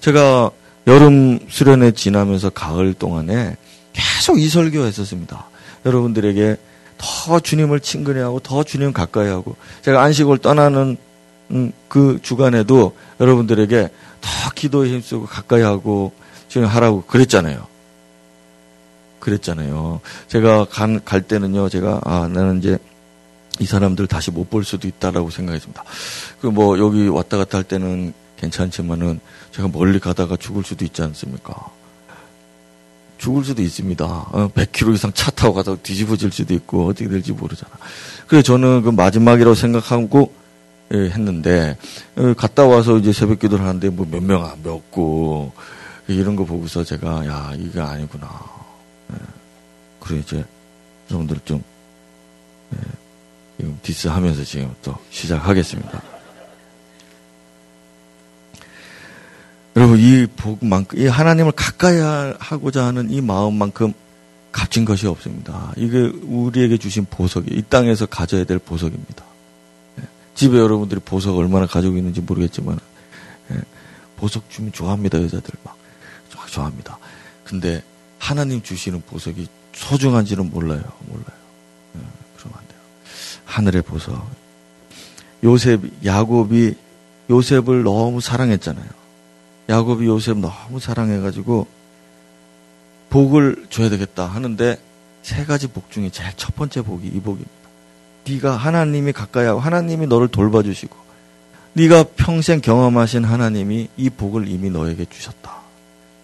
[0.01, 0.51] 제가
[0.87, 3.55] 여름 수련회 지나면서 가을 동안에
[3.93, 5.47] 계속 이 설교 했었습니다.
[5.85, 6.57] 여러분들에게
[6.97, 10.97] 더 주님을 친근히 하고 더 주님 가까이 하고 제가 안식을 떠나는
[11.51, 13.89] 음, 그 주간에도 여러분들에게
[14.21, 16.13] 더 기도에 힘쓰고 가까이 하고
[16.47, 17.67] 지금 하라고 그랬잖아요.
[19.19, 20.01] 그랬잖아요.
[20.27, 22.77] 제가 간, 갈 때는요, 제가, 아, 나는 이제
[23.59, 25.83] 이 사람들 다시 못 볼 수도 있다라고 생각했습니다.
[26.41, 29.19] 그 뭐, 여기 왔다 갔다 할 때는 괜찮지만은
[29.51, 31.53] 제가 멀리 가다가 죽을 수도 있지 않습니까?
[33.19, 34.03] 죽을 수도 있습니다.
[34.03, 37.71] 어, 100km 이상 차 타고 가다가 뒤집어질 수도 있고 어떻게 될지 모르잖아.
[38.25, 40.40] 그래서 저는 그 마지막이라고 생각하고 예,
[40.93, 41.77] 했는데
[42.15, 45.51] 어, 갔다 와서 이제 새벽 기도를 하는데 뭐 몇 명 안 몇고
[46.07, 48.27] 이런 거 보고서 제가 야 이게 아니구나.
[49.13, 49.17] 예.
[49.99, 50.43] 그래 이제
[51.09, 51.63] 여러분들 좀
[52.73, 52.77] 예,
[53.57, 56.01] 지금 디스하면서 지금 또 시작하겠습니다.
[59.77, 61.97] 여러분 이 복만큼 이 하나님을 가까이
[62.39, 63.93] 하고자 하는 이 마음만큼
[64.51, 65.71] 값진 것이 없습니다.
[65.77, 69.23] 이게 우리에게 주신 보석이 이 땅에서 가져야 될 보석입니다.
[70.41, 70.45] 예.
[70.45, 72.79] 집에 여러분들이 보석 얼마나 가지고 있는지 모르겠지만
[73.51, 73.61] 예.
[74.17, 75.77] 보석 주면 좋아합니다 여자들 막
[76.51, 76.97] 좋아합니다.
[77.45, 77.81] 근데
[78.19, 81.37] 하나님 주시는 보석이 소중한지는 몰라요 몰라요.
[81.95, 81.99] 예.
[82.37, 82.79] 그러면 안 돼요.
[83.45, 84.29] 하늘의 보석.
[85.43, 86.75] 요셉 야곱이
[87.29, 88.85] 요셉을 너무 사랑했잖아요.
[89.69, 91.67] 야곱이 요셉 너무 사랑해가지고
[93.09, 94.77] 복을 줘야 되겠다 하는데
[95.23, 97.60] 세 가지 복 중에 제일 첫 번째 복이 이 복입니다.
[98.27, 100.95] 네가 하나님이 가까이 하고 하나님이 너를 돌봐주시고
[101.73, 105.61] 네가 평생 경험하신 하나님이 이 복을 이미 너에게 주셨다.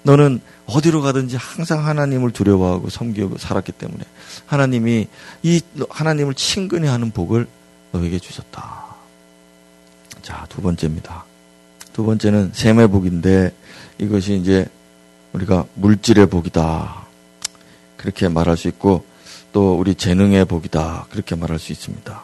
[0.03, 4.03] 너는 어디로 가든지 항상 하나님을 두려워하고 섬기고 살았기 때문에
[4.45, 5.07] 하나님이
[5.43, 7.47] 이 하나님을 친근히 하는 복을
[7.91, 8.86] 너에게 주셨다.
[10.21, 11.25] 자, 두 번째입니다.
[11.93, 13.53] 두 번째는 셈의 복인데
[13.97, 14.65] 이것이 이제
[15.33, 17.07] 우리가 물질의 복이다.
[17.97, 19.05] 그렇게 말할 수 있고
[19.58, 21.08] 또 우리 재능의 복이다.
[21.10, 22.22] 그렇게 말할 수 있습니다.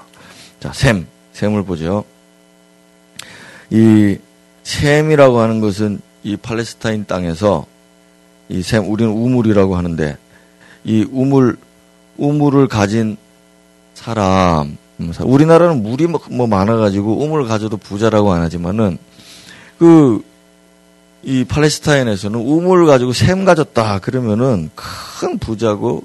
[0.60, 1.08] 자, 셈.
[1.32, 2.06] 셈을 보죠.
[3.72, 4.18] 이
[4.62, 7.66] 셈이라고 하는 것은 이 팔레스타인 땅에서
[8.50, 10.16] 이 셈, 우리는 우물이라고 하는데
[10.84, 11.58] 이 우물,
[12.18, 13.18] 우물을 가진
[13.96, 19.00] 사람, 음, 우리나라는 물이 뭐, 뭐 많아가지고 우물을 가져도 부자라고 안 하지만은
[19.80, 20.24] 그,
[21.24, 23.98] 이 팔레스타인에서는 우물을 가지고 샘 가졌다.
[24.02, 26.04] 그러면은 큰 부자고,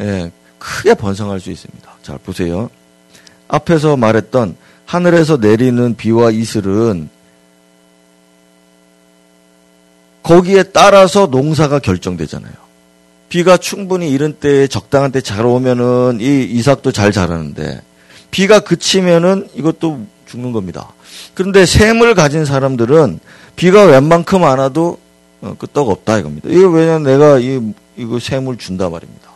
[0.00, 1.90] 예, 크게 번성할 수 있습니다.
[2.02, 2.70] 잘 보세요.
[3.48, 7.08] 앞에서 말했던 하늘에서 내리는 비와 이슬은
[10.22, 12.52] 거기에 따라서 농사가 결정되잖아요.
[13.28, 17.82] 비가 충분히 이런 때에 적당한 때 잘 오면은 이 이삭도 잘 자라는데
[18.30, 20.92] 비가 그치면은 이것도 죽는 겁니다.
[21.34, 23.18] 그런데 샘을 가진 사람들은
[23.56, 24.98] 비가 웬만큼 안 와도
[25.40, 26.48] 어, 끄떡 없다 이겁니다.
[26.50, 27.60] 이거 왜냐면 내가 이,
[27.96, 29.31] 이거 샘을 준다 말입니다.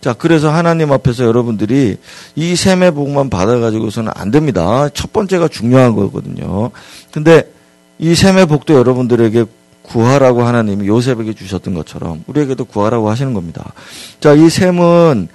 [0.00, 1.96] 자, 그래서 하나님 앞에서 여러분들이
[2.34, 4.88] 이 샘의 복만 받아가지고서는 안 됩니다.
[4.94, 6.70] 첫 번째가 중요한 거거든요.
[7.12, 7.52] 근데
[7.98, 9.44] 이 샘의 복도 여러분들에게
[9.82, 13.72] 구하라고 하나님이 요셉에게 주셨던 것처럼 우리에게도 구하라고 하시는 겁니다.
[14.20, 15.28] 자, 이 샘은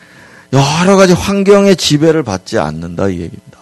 [0.54, 3.56] 여러 가지 환경의 지배를 받지 않는다 이 얘기입니다.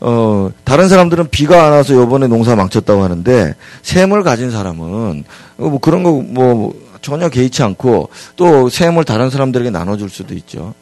[0.00, 5.24] 어, 다른 사람들은 비가 안 와서 요번에 농사 망쳤다고 하는데 샘을 가진 사람은
[5.56, 10.74] 뭐 그런 거 뭐 전혀 개의치 않고 또 샘을 다른 사람들에게 나눠줄 수도 있죠.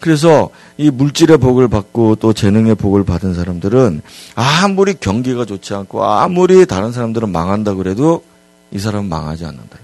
[0.00, 4.00] 그래서 이 물질의 복을 받고 또 재능의 복을 받은 사람들은
[4.36, 8.22] 아무리 경기가 좋지 않고 아무리 다른 사람들은 망한다 그래도
[8.70, 9.78] 이 사람은 망하지 않는다.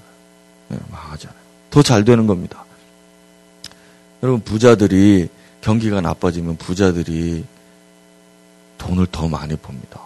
[0.69, 1.41] 네, 망하지 않아요.
[1.71, 2.65] 더 잘 되는 겁니다.
[4.23, 5.29] 여러분 부자들이
[5.61, 7.45] 경기가 나빠지면 부자들이
[8.79, 10.01] 돈을 더 많이 봅니다.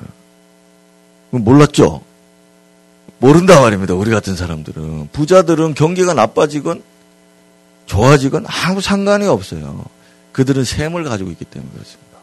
[0.00, 1.38] 예.
[1.38, 2.00] 몰랐죠?
[3.18, 3.94] 모른다 말입니다.
[3.94, 5.08] 우리 같은 사람들은.
[5.12, 6.82] 부자들은 경기가 나빠지건
[7.86, 9.84] 좋아지건 아무 상관이 없어요.
[10.32, 12.18] 그들은 샘을 가지고 있기 때문에 그렇습니다.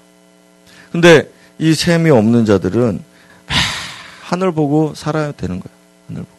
[0.91, 3.01] 근데 이 샘이 없는 자들은
[4.21, 5.77] 하늘 보고 살아야 되는 거예요.
[6.07, 6.37] 하늘 보고.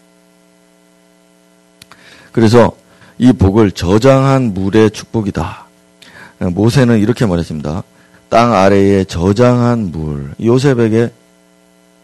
[2.33, 2.73] 그래서
[3.19, 5.65] 이 복을 저장한 물의 축복이다.
[6.39, 7.83] 모세는 이렇게 말했습니다.
[8.29, 11.13] 땅 아래에 저장한 물 요셉에게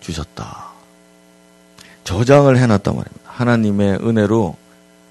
[0.00, 0.59] 주셨다.
[2.10, 3.20] 저장을 해놨단 말입니다.
[3.24, 4.56] 하나님의 은혜로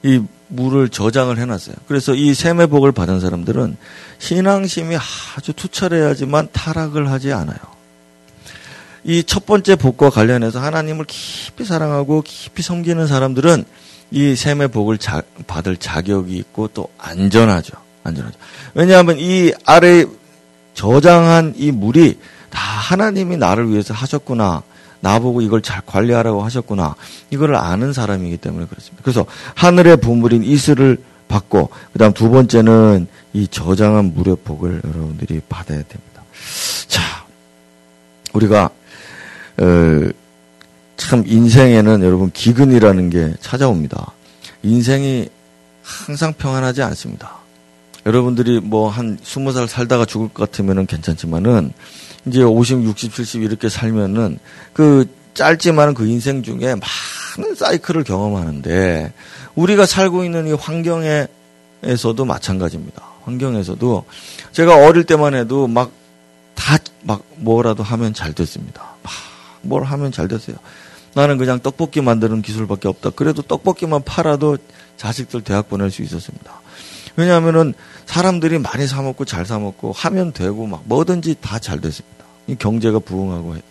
[0.03, 1.75] 이 물을 저장을 해놨어요.
[1.87, 3.77] 그래서 이 샘의 복을 받은 사람들은
[4.17, 4.97] 신앙심이
[5.37, 7.57] 아주 투철해야지만 타락을 하지 않아요.
[9.05, 13.63] 이 첫 번째 복과 관련해서 하나님을 깊이 사랑하고 깊이 섬기는 사람들은
[14.11, 17.77] 이 샘의 복을 자, 받을 자격이 있고 또 안전하죠.
[18.03, 18.37] 안전하죠.
[18.73, 20.05] 왜냐하면 이 아래
[20.73, 24.63] 저장한 이 물이 다 하나님이 나를 위해서 하셨구나.
[25.01, 26.95] 나보고 이걸 잘 관리하라고 하셨구나.
[27.29, 29.01] 이거를 아는 사람이기 때문에 그렇습니다.
[29.03, 35.77] 그래서 하늘의 보물인 이슬을 받고, 그 다음 두 번째는 이 저장한 물의 복을 여러분들이 받아야
[35.83, 36.23] 됩니다.
[36.87, 37.01] 자,
[38.33, 38.69] 우리가
[39.57, 40.09] 어,
[40.97, 44.13] 참 인생에는 여러분 기근이라는 게 찾아옵니다.
[44.63, 45.29] 인생이
[45.83, 47.37] 항상 평안하지 않습니다.
[48.05, 51.73] 여러분들이 뭐 한 스무 살 살다가 죽을 것 같으면은 괜찮지만은
[52.29, 54.39] 이제 50, 60, 70 이렇게 살면은
[54.73, 56.75] 그 짧지만 그 인생 중에
[57.37, 59.13] 많은 사이클을 경험하는데
[59.55, 63.03] 우리가 살고 있는 이 환경에서도 마찬가지입니다.
[63.23, 64.05] 환경에서도
[64.51, 68.95] 제가 어릴 때만 해도 막다막 뭐라도 하면 잘 됐습니다.
[69.03, 69.29] 막
[69.61, 70.57] 뭘 하면 잘 됐어요.
[71.13, 73.11] 나는 그냥 떡볶이 만드는 기술밖에 없다.
[73.11, 74.57] 그래도 떡볶이만 팔아도
[74.97, 76.61] 자식들 대학 보낼 수 있었습니다.
[77.19, 77.73] 왜냐하면은
[78.05, 82.23] 사람들이 많이 사 먹고 잘 사 먹고 하면 되고 막 뭐든지 다 잘 됐습니다.
[82.47, 83.61] 이 경제가 부흥하고 해.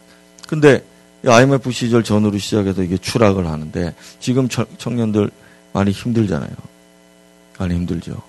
[0.47, 0.85] 근데
[1.27, 5.31] IMF 시절 전후로 시작해서 이게 추락을 하는데 지금 청년들
[5.73, 6.51] 많이 힘들잖아요.
[7.59, 8.21] 많이 힘들죠.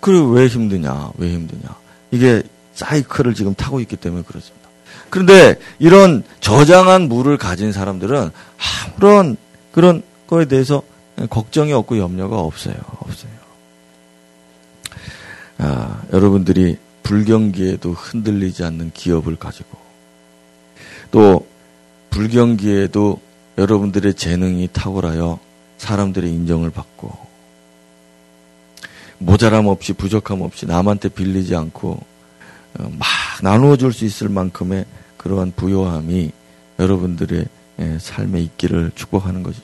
[0.00, 1.12] 그리고 왜 힘드냐?
[1.18, 1.74] 왜 힘드냐?
[2.10, 2.42] 이게
[2.74, 4.68] 사이클을 지금 타고 있기 때문에 그렇습니다.
[5.08, 8.30] 그런데 이런 저장한 물을 가진 사람들은
[8.96, 9.36] 아무런
[9.72, 10.82] 그런 거에 대해서
[11.30, 12.74] 걱정이 없고 염려가 없어요.
[12.98, 13.35] 없어요.
[15.58, 19.78] 아, 여러분들이 불경기에도 흔들리지 않는 기업을 가지고
[21.10, 21.46] 또
[22.10, 23.20] 불경기에도
[23.58, 25.38] 여러분들의 재능이 탁월하여
[25.78, 27.26] 사람들의 인정을 받고
[29.18, 32.00] 모자람 없이 부족함 없이 남한테 빌리지 않고
[32.78, 33.08] 어, 막
[33.42, 34.84] 나누어 줄 수 있을 만큼의
[35.16, 36.32] 그러한 부요함이
[36.78, 37.46] 여러분들의
[37.78, 39.60] 예, 삶에 있기를 축복하는 거죠.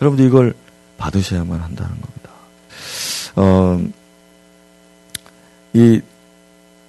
[0.00, 0.54] 여러분들 이걸
[0.98, 2.30] 받으셔야만 한다는 겁니다.
[3.34, 3.84] 어,
[5.76, 6.00] 이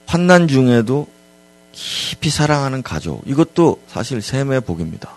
[0.06, 1.08] 환난 중에도
[1.74, 5.12] 깊이 사랑하는 가족 이것도 사실 샘의 복입니다.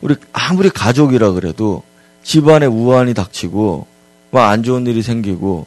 [0.00, 1.84] 우리 아무리 가족이라 그래도
[2.24, 3.86] 집안에 우환이 닥치고
[4.32, 5.66] 막 안 좋은 일이 생기고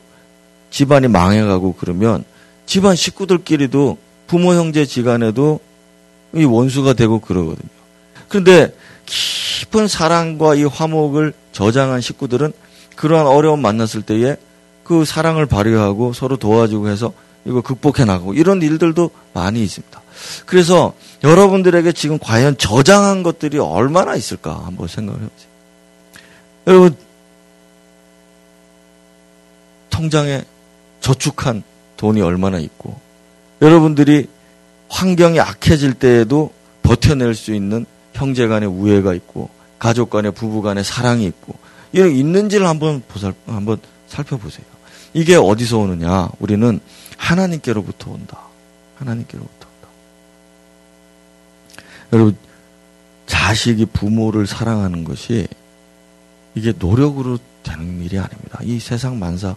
[0.71, 2.25] 집안이 망해가고 그러면
[2.65, 5.61] 집안 식구들끼리도 부모 형제 지간에도
[6.35, 7.69] 이 원수가 되고 그러거든요.
[8.27, 12.51] 그런데 깊은 사랑과 이 화목을 저장한 식구들은
[12.97, 14.35] 그러한 어려움 만났을 때에
[14.91, 17.13] 그 사랑을 발휘하고 서로 도와주고 해서
[17.45, 20.01] 이거 극복해 나가고 이런 일들도 많이 있습니다.
[20.45, 25.49] 그래서 여러분들에게 지금 과연 저장한 것들이 얼마나 있을까 한번 생각을 해보세요.
[26.67, 26.97] 여러분
[29.91, 30.43] 통장에
[30.99, 31.63] 저축한
[31.95, 32.99] 돈이 얼마나 있고
[33.61, 34.27] 여러분들이
[34.89, 36.51] 환경이 악해질 때에도
[36.83, 39.49] 버텨낼 수 있는 형제 간의 우애가 있고
[39.79, 41.55] 가족 간의 부부 간의 사랑이 있고
[41.93, 44.70] 이런 있는지를 한번 보살 한번 살펴보세요.
[45.13, 46.29] 이게 어디서 오느냐?
[46.39, 46.79] 우리는
[47.17, 48.39] 하나님께로부터 온다.
[48.97, 49.87] 하나님께로부터 온다.
[52.13, 52.37] 여러분
[53.25, 55.47] 자식이 부모를 사랑하는 것이
[56.55, 58.59] 이게 노력으로 되는 일이 아닙니다.
[58.63, 59.55] 이 세상 만사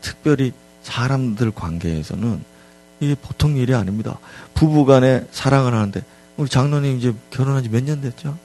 [0.00, 2.42] 특별히 사람들 관계에서는
[3.00, 4.18] 이게 보통 일이 아닙니다.
[4.54, 6.02] 부부 간에 사랑을 하는데,
[6.36, 8.36] 우리 장로님 이제 결혼한 지 몇 년 됐죠?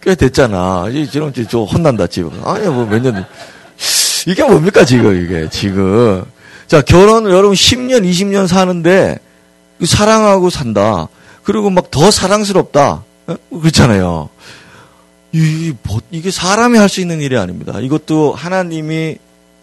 [0.00, 0.84] 꽤 됐잖아.
[1.10, 2.30] 지금 좀 혼난다, 지금.
[2.46, 3.26] 아니, 뭐 몇 년,
[4.26, 6.24] 이게 뭡니까, 지금, 이게, 지금.
[6.66, 9.18] 자, 결혼을 여러분 10년, 20년 사는데,
[9.84, 11.08] 사랑하고 산다.
[11.44, 13.04] 그리고 막 더 사랑스럽다.
[13.28, 13.36] 어?
[13.50, 14.28] 그렇잖아요.
[15.32, 15.72] 이,
[16.10, 17.78] 이게 사람이 할 수 있는 일이 아닙니다.
[17.80, 19.16] 이것도 하나님이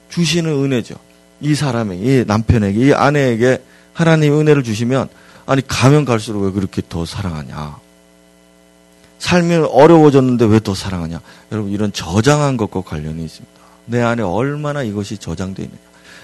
[0.09, 0.95] 주시는 은혜죠.
[1.41, 3.61] 이 사람에게, 이 남편에게, 이 아내에게
[3.93, 5.09] 하나님 은혜를 주시면,
[5.45, 7.77] 아니, 가면 갈수록 왜 그렇게 더 사랑하냐.
[9.19, 11.19] 삶이 어려워졌는데 왜 더 사랑하냐.
[11.51, 13.54] 여러분, 이런 저장한 것과 관련이 있습니다.
[13.85, 15.79] 내 안에 얼마나 이것이 저장되어 있느냐.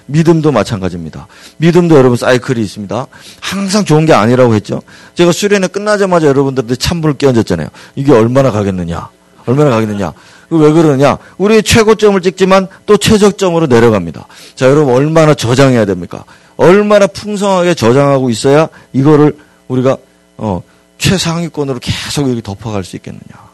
[0.08, 1.28] 믿음도 마찬가지입니다.
[1.58, 3.08] 믿음도 여러분 사이클이 있습니다.
[3.40, 4.82] 항상 좋은 게 아니라고 했죠.
[5.16, 7.68] 제가 수련회 끝나자마자 여러분들한테 찬불을 끼얹었잖아요.
[7.96, 9.10] 이게 얼마나 가겠느냐.
[9.46, 10.14] 얼마나 가겠느냐.
[10.50, 11.18] 왜 그러느냐?
[11.38, 14.28] 우리 최고점을 찍지만 또 최저점으로 내려갑니다.
[14.56, 16.26] 자, 여러분 얼마나 저장해야 됩니까?
[16.58, 19.38] 얼마나 풍성하게 저장하고 있어야 이거를
[19.70, 19.98] 우리가
[20.38, 20.62] 어,
[20.98, 23.51] 최상위권으로 계속 여기 덮어갈 수 있겠느냐?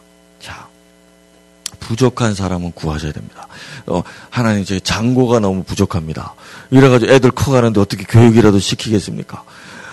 [1.79, 3.47] 자, 부족한 사람은 구하셔야 됩니다.
[3.85, 6.35] 어, 하나님 제 장고가 너무 부족합니다.
[6.71, 9.43] 이래가지고 애들 커가는데 어떻게 교육이라도 시키겠습니까?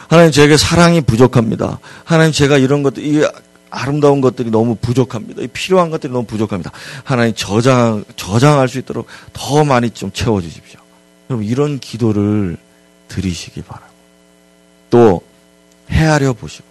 [0.08, 1.78] 하나님 제게 사랑이 부족합니다.
[2.04, 3.24] 하나님 제가 이런 것들 이
[3.70, 5.42] 아름다운 것들이 너무 부족합니다.
[5.52, 6.70] 필요한 것들이 너무 부족합니다.
[7.02, 10.78] 하나님 저장, 저장할 수 있도록 더 많이 좀 채워주십시오.
[11.30, 12.56] 여러분, 이런 기도를
[13.08, 13.92] 드리시기 바라고.
[14.90, 15.22] 또,
[15.90, 16.68] 헤아려 보시고,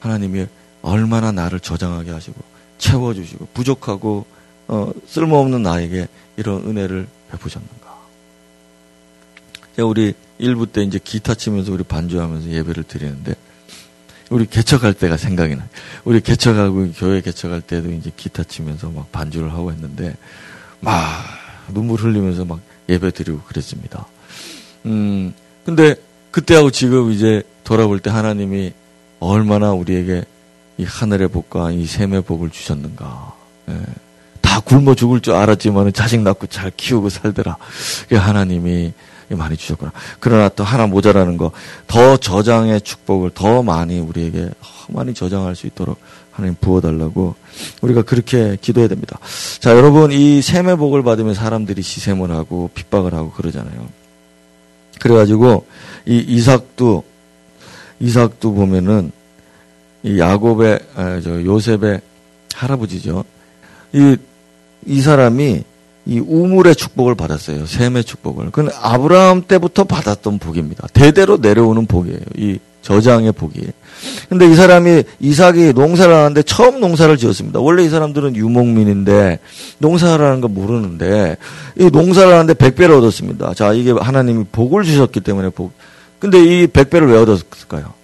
[0.00, 0.46] 하나님이
[0.82, 2.51] 얼마나 나를 저장하게 하시고,
[2.82, 4.26] 채워주시고, 부족하고,
[4.68, 7.92] 어, 쓸모없는 나에게 이런 은혜를 베푸셨는가.
[9.76, 13.34] 제가 우리 일부 때 이제 기타 치면서 우리 반주하면서 예배를 드리는데,
[14.30, 15.68] 우리 개척할 때가 생각이 나요.
[16.04, 20.16] 우리 개척하고 교회 개척할 때도 이제 기타 치면서 막 반주를 하고 했는데
[20.80, 20.96] 막
[21.72, 24.06] 눈물 흘리면서 막 예배 드리고 그랬습니다.
[24.86, 25.34] 음,
[25.66, 25.96] 근데
[26.30, 28.72] 그때하고 지금 이제 돌아볼 때 하나님이
[29.20, 30.24] 얼마나 우리에게
[30.82, 33.32] 이 하늘의 복과 이 샘의 복을 주셨는가.
[33.70, 33.78] 예.
[34.40, 37.56] 다 굶어 죽을 줄 알았지만 자식 낳고 잘 키우고 살더라.
[38.10, 38.92] 하나님이
[39.30, 39.92] 많이 주셨구나.
[40.20, 41.52] 그러나 또 하나 모자라는 거,
[41.86, 44.50] 더 저장의 축복을 더 많이 우리에게
[44.88, 45.98] 많이 저장할 수 있도록
[46.32, 47.34] 하나님 부어달라고
[47.80, 49.18] 우리가 그렇게 기도해야 됩니다.
[49.60, 53.88] 자, 여러분, 이 샘의 복을 받으면 사람들이 시샘을 하고 핍박을 하고 그러잖아요.
[55.00, 55.66] 그래가지고
[56.06, 57.04] 이 이삭도,
[58.00, 59.12] 이삭도 보면은
[60.02, 62.00] 이 야곱의, 아, 저 요셉의
[62.54, 63.24] 할아버지죠.
[63.92, 64.16] 이,
[64.86, 65.64] 이 사람이
[66.04, 67.66] 이 우물의 축복을 받았어요.
[67.66, 68.46] 샘의 축복을.
[68.46, 70.88] 그건 아브라함 때부터 받았던 복입니다.
[70.92, 72.18] 대대로 내려오는 복이에요.
[72.36, 73.60] 이 저장의 복이.
[74.28, 77.60] 근데 이 사람이 이삭이 농사를 하는데 처음 농사를 지었습니다.
[77.60, 79.38] 원래 이 사람들은 유목민인데
[79.78, 81.36] 농사를 하는 거 모르는데
[81.78, 83.54] 이 농사를 하는데 백배를 얻었습니다.
[83.54, 85.72] 자, 이게 하나님이 복을 주셨기 때문에 복.
[86.18, 87.94] 근데 이 백배를 왜 얻었을까요?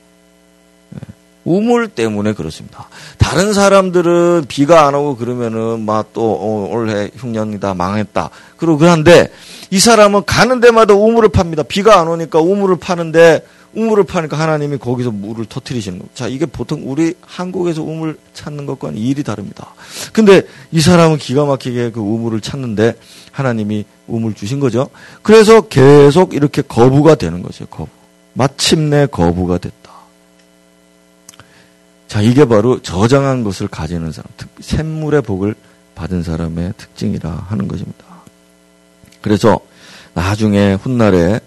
[1.48, 2.88] 우물 때문에 그렇습니다.
[3.16, 8.28] 다른 사람들은 비가 안 오고 그러면은 막또 어, 올해 흉년이다 망했다.
[8.58, 9.30] 그러고 그런데
[9.70, 11.62] 이 사람은 가는 데마다 우물을 팝니다.
[11.62, 16.11] 비가 안 오니까 우물을 파는데 우물을 파니까 하나님이 거기서 물을 터트리시는 거예요.
[16.14, 19.74] 자, 이게 보통 우리 한국에서 우물 찾는 것과는 일이 다릅니다.
[20.12, 22.94] 근데 이 사람은 기가 막히게 그 우물을 찾는데
[23.32, 24.88] 하나님이 우물 주신 거죠.
[25.22, 27.66] 그래서 계속 이렇게 거부가 되는 거죠.
[27.66, 27.88] 거부.
[28.34, 29.88] 마침내 거부가 됐다.
[32.08, 34.28] 자, 이게 바로 저장한 것을 가지는 사람,
[34.60, 35.54] 샘물의 복을
[35.94, 38.04] 받은 사람의 특징이라 하는 것입니다.
[39.20, 39.60] 그래서
[40.14, 41.38] 나중에 훗날에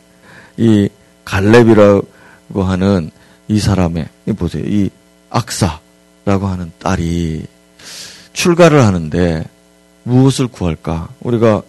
[0.58, 0.88] 이
[1.26, 3.10] 갈렙이라고 하는
[3.48, 4.64] 이 사람의, 이 보세요.
[4.66, 4.90] 이
[5.32, 7.46] 악사라고 하는 딸이
[8.34, 9.44] 출가를 하는데
[10.04, 11.10] 무엇을 구할까?
[11.22, 11.64] 우리가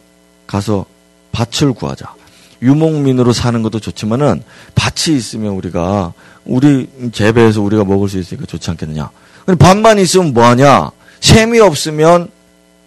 [0.47, 0.85] 가서
[1.33, 2.15] 밭을 구하자.
[2.61, 4.43] 유목민으로 사는 것도 좋지만은
[4.75, 6.13] 밭이 있으면 우리가
[6.45, 9.11] 우리 재배해서 우리가 먹을 수 있으니까 좋지 않겠느냐.
[9.45, 10.91] 근데 밭만 있으면 뭐하냐?
[11.21, 12.31] 샘이 없으면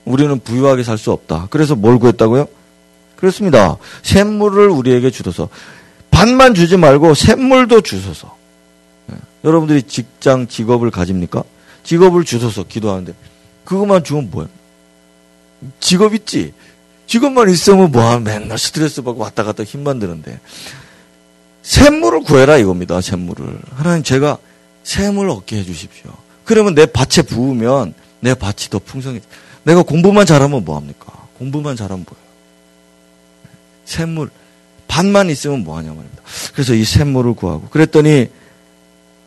[0.05, 1.47] 우리는 부유하게 살 수 없다.
[1.49, 2.47] 그래서 뭘 구했다고요?
[3.15, 3.77] 그렇습니다.
[4.03, 5.49] 샘물을 우리에게 주소서.
[6.11, 8.35] 밭만 주지 말고 샘물도 주소서.
[9.07, 9.15] 네.
[9.43, 11.43] 여러분들이 직장, 직업을 가집니까?
[11.83, 13.13] 직업을 주소서 기도하는데
[13.63, 14.47] 그것만 주면 뭐야?
[15.79, 16.53] 직업 있지?
[17.07, 18.19] 직업만 있으면 뭐야?
[18.19, 20.39] 맨날 스트레스 받고 왔다 갔다 힘만 드는데
[21.65, 23.01] 샘물을 구해라 이겁니다.
[23.01, 23.60] 샘물을.
[23.71, 24.38] 하나님 제가
[24.84, 26.12] 샘을 얻게 해 주십시오.
[26.43, 29.19] 그러면 내 밭에 부으면 내 밭이 더 풍성해.
[29.63, 31.28] 내가 공부만 잘하면 뭐 합니까?
[31.39, 32.25] 공부만 잘하면 뭐예요?
[33.86, 34.30] 샘물
[34.88, 36.21] 밭만 있으면 뭐 하냐 말입니다.
[36.54, 38.28] 그래서 이 샘물을 구하고 그랬더니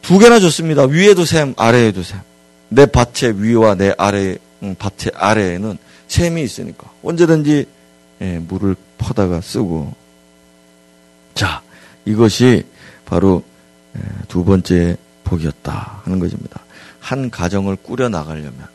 [0.03, 0.85] 두 개나 줬습니다.
[0.85, 2.20] 위에도 샘, 아래에도 샘.
[2.68, 7.66] 내 밭의 위와 내 아래 음, 밭의 아래에는 샘이 있으니까 언제든지
[8.20, 10.08] 예, 물을 퍼다가 쓰고 자
[12.09, 12.64] 이것이
[13.05, 13.42] 바로
[14.29, 16.61] 두 번째 복이었다 하는 것입니다.
[17.01, 18.66] 한 가정을 꾸려 나가려면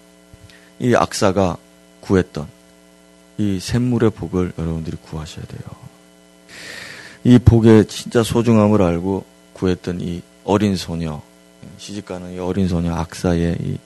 [0.79, 1.57] 이 악사가
[2.01, 2.47] 구했던
[3.37, 5.61] 이 샘물의 복을 여러분들이 구하셔야 돼요.
[7.23, 11.21] 이 복의 진짜 소중함을 알고 구했던 이 어린 소녀,
[11.77, 13.77] 시집가는 이 어린 소녀 악사의 이,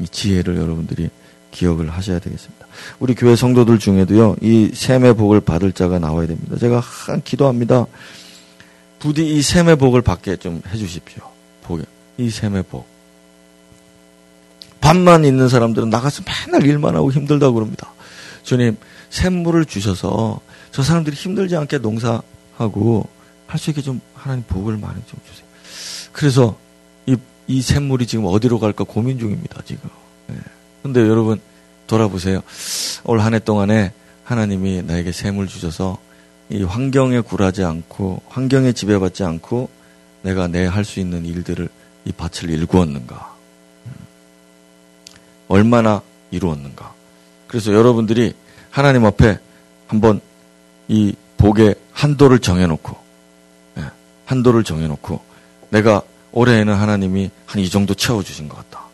[0.00, 1.08] 이 지혜를 여러분들이
[1.52, 2.66] 기억을 하셔야 되겠습니다.
[2.98, 6.56] 우리 교회 성도들 중에도요, 이 샘의 복을 받을 자가 나와야 됩니다.
[6.56, 7.86] 제가 한 기도합니다.
[9.00, 11.22] 부디 이 샘의 복을 받게 좀 해주십시오.
[11.62, 11.80] 복,
[12.18, 12.86] 이 샘의 복.
[14.80, 17.92] 밥만 있는 사람들은 나가서 맨날 일만 하고 힘들다고 그럽니다.
[18.44, 18.76] 주님,
[19.10, 23.08] 샘물을 주셔서 저 사람들이 힘들지 않게 농사하고
[23.46, 25.44] 할 수 있게 좀 하나님 복을 많이 좀 주세요.
[26.12, 26.56] 그래서
[27.06, 27.16] 이,
[27.48, 29.90] 이 샘물이 지금 어디로 갈까 고민 중입니다, 지금.
[30.28, 30.36] 네.
[30.82, 31.40] 근데 여러분,
[31.88, 32.42] 돌아보세요.
[33.04, 33.92] 올 한 해 동안에
[34.24, 35.98] 하나님이 나에게 샘을 주셔서
[36.50, 39.68] 이 환경에 굴하지 않고 환경에 지배받지 않고
[40.22, 41.68] 내가 내 할 수 있는 일들을
[42.06, 43.36] 이 밭을 일구었는가?
[45.48, 46.92] 얼마나 이루었는가?
[47.46, 48.34] 그래서 여러분들이
[48.70, 49.38] 하나님 앞에
[49.86, 50.20] 한번
[50.88, 52.96] 이 복의 한도를 정해놓고
[53.78, 53.84] 예,
[54.26, 55.20] 한도를 정해놓고
[55.70, 58.84] 내가 올해에는 하나님이 한 이 정도 채워주신 것 같다.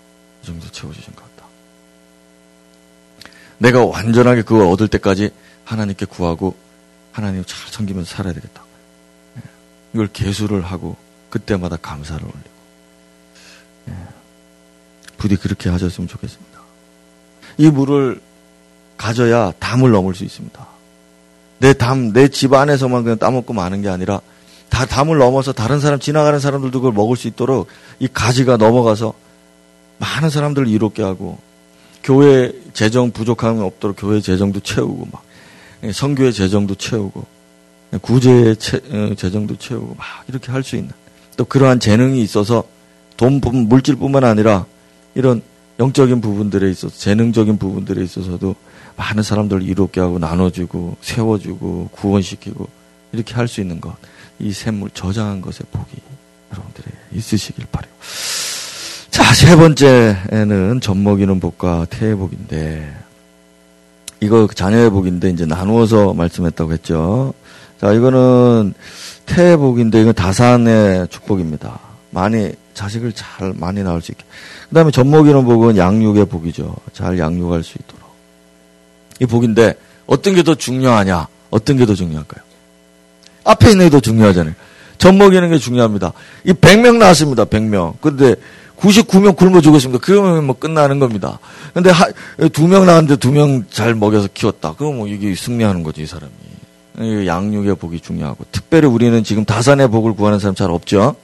[0.43, 1.47] 이 정도 채워주신 것 같다.
[3.59, 5.31] 내가 완전하게 그걸 얻을 때까지
[5.65, 6.55] 하나님께 구하고
[7.17, 8.62] 하나님 잘 섬기면서 살아야 되겠다.
[9.39, 9.43] 예.
[9.95, 10.97] 이걸 개수를 하고
[11.31, 12.51] 그때마다 감사를 올리고
[13.89, 13.93] 예.
[15.17, 16.61] 부디 그렇게 하셨으면 좋겠습니다.
[17.57, 18.21] 이 물을
[18.99, 20.67] 가져야 담을 넘을 수 있습니다.
[21.59, 24.21] 내 담, 내 집 안에서만 그냥 따먹고 마는 게 아니라
[24.69, 29.14] 다 담을 넘어서 다른 사람, 지나가는 사람들도 그걸 먹을 수 있도록 이 가지가 넘어가서
[29.99, 31.39] 많은 사람들을 이롭게 하고
[32.03, 35.26] 교회 재정 부족함이 없도록 교회 재정도 채우고 막 예,
[35.93, 37.24] 성교의 재정도 채우고
[38.03, 38.55] 구제
[38.91, 40.93] 어, 재정도 채우고 막 이렇게 할 수 있는
[41.37, 42.64] 또 그러한 재능이 있어서
[43.16, 44.66] 돈 물질뿐만 아니라
[45.14, 45.43] 이런
[45.78, 48.55] 영적인 부분들에 있어서 재능적인 부분들에 있어서도
[48.97, 52.66] 많은 사람들을 이롭게 하고 나눠주고 세워주고 구원시키고
[53.12, 53.95] 이렇게 할 수 있는 것.
[54.39, 55.93] 이 샘물 저장한 것의 복이
[56.53, 57.93] 여러분들이 있으시길 바래요.
[59.11, 62.95] 자, 세 번째는 젖먹이는 복과 태의 복인데
[64.21, 67.35] 이거 자녀의 복인데 이제 나누어서 말씀했다고 했죠.
[67.81, 68.75] 자, 이거는
[69.27, 71.79] 태의 복인데 이건 다산의 축복입니다.
[72.11, 74.25] 많이 자식을 잘 많이 낳을 수 있게.
[74.69, 76.75] 그다음에 젖먹이는 복은 양육의 복이죠.
[76.93, 78.07] 잘 양육할 수 있도록.
[79.21, 79.75] 이 복인데
[80.07, 81.27] 어떤 게 더 중요하냐?
[81.51, 82.45] 어떤 게 더 중요할까요?
[83.45, 84.55] 앞에 있는 게 더 중요하잖아요.
[84.99, 86.12] 젖 먹이는 게 중요합니다.
[86.45, 87.45] 이 100명 나왔습니다.
[87.45, 87.95] 100명.
[88.01, 88.35] 근데
[88.79, 90.01] 99명 굶어 죽었습니다.
[90.05, 91.39] 그러면 뭐 끝나는 겁니다.
[91.74, 91.91] 근데
[92.53, 94.74] 두 명 나왔는데 두 명 잘 먹여서 키웠다.
[94.74, 96.33] 그럼 뭐 이게 승리하는 거지, 이 사람이.
[97.27, 98.45] 양육의 복이 중요하고.
[98.53, 101.16] 특별히 우리는 지금 다산의 복을 구하는 사람 잘 없죠?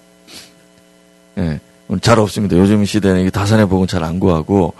[1.38, 1.40] 예.
[1.42, 1.60] 네.
[2.00, 2.56] 잘 없습니다.
[2.56, 4.72] 요즘 시대는 다산의 복은 잘 안 구하고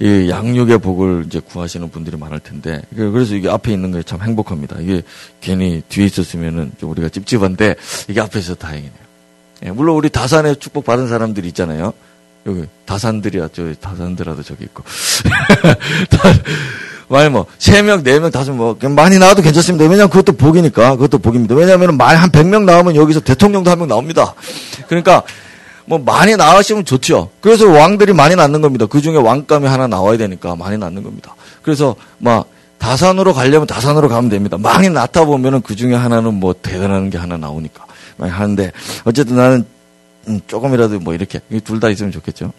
[0.00, 4.76] 이 양육의 복을 이제 구하시는 분들이 많을 텐데 그래서 이게 앞에 있는 게 참 행복합니다.
[4.80, 5.02] 이게
[5.40, 7.74] 괜히 뒤에 있었으면은 좀 우리가 찝찝한데
[8.08, 8.92] 이게 앞에 서 다행이네요.
[9.66, 11.92] 예, 물론 우리 다산의 축복 받은 사람들이 있잖아요.
[12.46, 14.82] 여기 다산들이야 저 다산들라도 저기 있고
[17.08, 19.84] 많이 뭐, 세 명, 네 명, 다섯 명, 뭐, 많이 나와도 괜찮습니다.
[19.84, 21.54] 왜냐면 그것도 복이니까, 그것도 복입니다.
[21.54, 24.34] 왜냐하면 많이 한 100명 나오면 여기서 대통령도 한 명 나옵니다.
[24.88, 25.22] 그러니까,
[25.84, 27.28] 뭐 많이 나으시면 좋죠.
[27.42, 28.86] 그래서 왕들이 많이 낳는 겁니다.
[28.86, 31.34] 그 중에 왕감이 하나 나와야 되니까 많이 낳는 겁니다.
[31.60, 32.46] 그래서 막
[32.78, 34.56] 다산으로 가려면 다산으로 가면 됩니다.
[34.58, 37.84] 많이 낳다 보면은 그 중에 하나는 뭐 대단한 게 하나 나오니까
[38.16, 38.72] 많이 하는데
[39.04, 39.66] 어쨌든 나는
[40.28, 42.52] 음, 조금이라도 뭐 이렇게 둘 다 있으면 좋겠죠.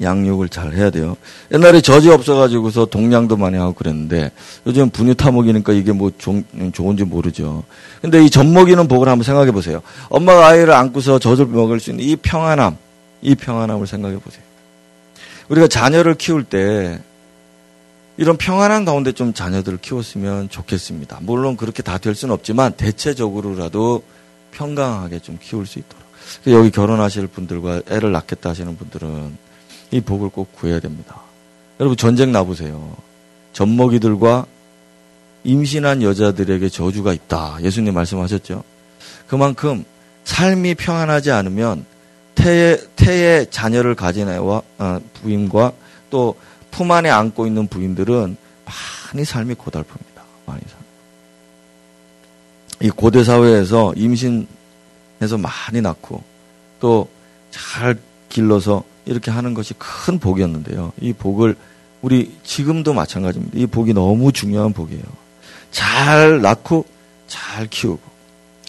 [0.00, 1.16] 양육을 잘 해야 돼요.
[1.52, 4.30] 옛날에 젖이 없어가지고서 동량도 많이 하고 그랬는데
[4.64, 7.64] 요즘 분유 타먹이니까 이게 뭐 종, 좋은지 모르죠.
[8.00, 9.82] 근데 이 젖 먹이는 복을 한번 생각해 보세요.
[10.08, 12.76] 엄마가 아이를 안고서 젖을 먹을 수 있는 이 평안함,
[13.22, 14.42] 이 평안함을 생각해 보세요.
[15.48, 17.00] 우리가 자녀를 키울 때
[18.18, 21.18] 이런 평안한 가운데 좀 자녀들을 키웠으면 좋겠습니다.
[21.22, 24.02] 물론 그렇게 다 될 수는 없지만 대체적으로라도
[24.52, 26.07] 평강하게 좀 키울 수 있도록.
[26.46, 29.36] 여기 결혼하실 분들과 애를 낳겠다 하시는 분들은
[29.90, 31.20] 이 복을 꼭 구해야 됩니다.
[31.80, 32.96] 여러분 전쟁 나보세요.
[33.52, 34.46] 젖먹이들과
[35.44, 37.58] 임신한 여자들에게 저주가 있다.
[37.62, 38.62] 예수님 말씀하셨죠.
[39.26, 39.84] 그만큼
[40.24, 41.84] 삶이 평안하지 않으면
[42.34, 45.72] 태의, 태의 자녀를 가진 애와 어, 부인과
[46.10, 46.34] 또
[46.70, 48.36] 품 안에 안고 있는 부인들은
[49.12, 50.20] 많이 삶이 고달픕니다.
[50.46, 50.78] 많이 삶.
[52.80, 54.46] 이 고대 사회에서 임신
[55.22, 56.22] 해서 많이 낳고
[56.80, 57.08] 또
[57.50, 57.98] 잘
[58.28, 60.92] 길러서 이렇게 하는 것이 큰 복이었는데요.
[61.00, 61.56] 이 복을
[62.02, 63.58] 우리 지금도 마찬가지입니다.
[63.58, 65.02] 이 복이 너무 중요한 복이에요.
[65.70, 66.84] 잘 낳고
[67.26, 68.00] 잘 키우고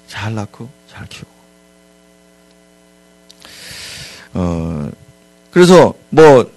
[0.08, 1.30] 잘 낳고 잘 키우고.
[4.36, 4.90] 어
[5.52, 6.50] 그래서 뭐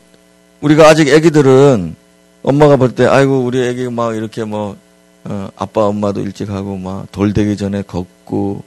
[0.61, 1.97] 우리가 아직 아기들은
[2.43, 4.76] 엄마가 볼 때 아이고 우리 아기 막 이렇게 뭐
[5.24, 8.62] 어, 아빠 엄마도 일찍 하고 막 돌 되기 전에 걷고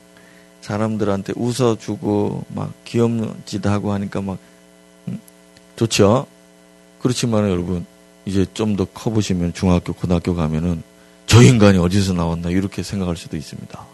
[0.66, 4.40] 사람들한테 웃어주고 막 귀염 짓 하고 하니까 막
[5.76, 6.26] 좋죠.
[7.00, 7.86] 그렇지만 여러분
[8.26, 10.82] 이제 좀 더 커 보시면 중학교, 고등학교 가면은
[11.28, 13.86] 저 인간이 어디서 나왔나 이렇게 생각할 수도 있습니다.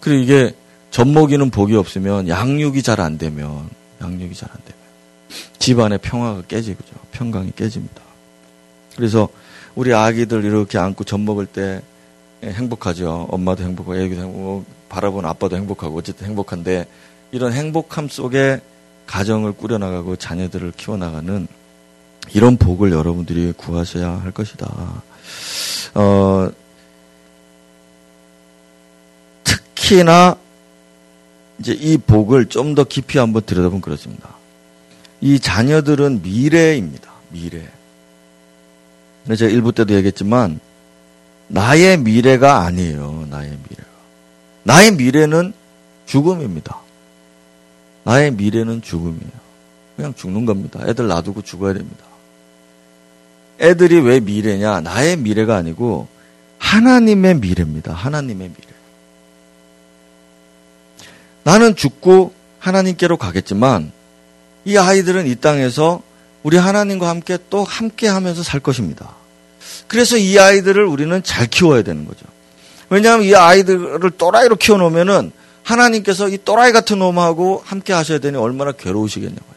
[0.00, 0.54] 그리고 이게
[0.92, 3.68] 젖먹이는 복이 없으면 양육이 잘 안 되면
[4.00, 4.80] 양육이 잘 안 되면
[5.58, 6.94] 집안의 평화가 깨지죠.
[7.10, 8.02] 평강이 깨집니다.
[8.94, 9.28] 그래서
[9.74, 11.82] 우리 아기들 이렇게 안고 젖 먹을 때
[12.44, 13.26] 행복하죠.
[13.30, 16.86] 엄마도 행복하고 애기도 행복하고 바라보는 아빠도 행복하고 어쨌든 행복한데
[17.30, 18.60] 이런 행복함 속에
[19.06, 21.48] 가정을 꾸려나가고 자녀들을 키워나가는
[22.34, 25.02] 이런 복을 여러분들이 구하셔야 할 것이다.
[25.94, 26.50] 어,
[29.44, 30.36] 특히나
[31.58, 34.36] 이제 이 복을 좀 더 깊이 한번 들여다보면 그렇습니다.
[35.22, 37.10] 이 자녀들은 미래입니다.
[37.30, 37.66] 미래.
[39.36, 40.60] 제가 일부 때도 얘기했지만
[41.48, 43.26] 나의 미래가 아니에요.
[43.30, 43.91] 나의 미래가.
[44.64, 45.52] 나의 미래는
[46.06, 46.78] 죽음입니다.
[48.04, 49.42] 나의 미래는 죽음이에요.
[49.96, 50.80] 그냥 죽는 겁니다.
[50.86, 52.04] 애들 놔두고 죽어야 됩니다.
[53.60, 54.80] 애들이 왜 미래냐?
[54.80, 56.08] 나의 미래가 아니고
[56.58, 57.92] 하나님의 미래입니다.
[57.92, 58.72] 하나님의 미래.
[61.44, 63.92] 나는 죽고 하나님께로 가겠지만
[64.64, 66.02] 이 아이들은 이 땅에서
[66.42, 69.14] 우리 하나님과 함께 또 함께 하면서 살 것입니다.
[69.86, 72.26] 그래서 이 아이들을 우리는 잘 키워야 되는 거죠.
[72.92, 75.32] 왜냐하면 이 아이들을 또라이로 키워놓으면은
[75.62, 79.54] 하나님께서 이 또라이 같은 놈하고 함께 하셔야 되니 얼마나 괴로우시겠냐고요.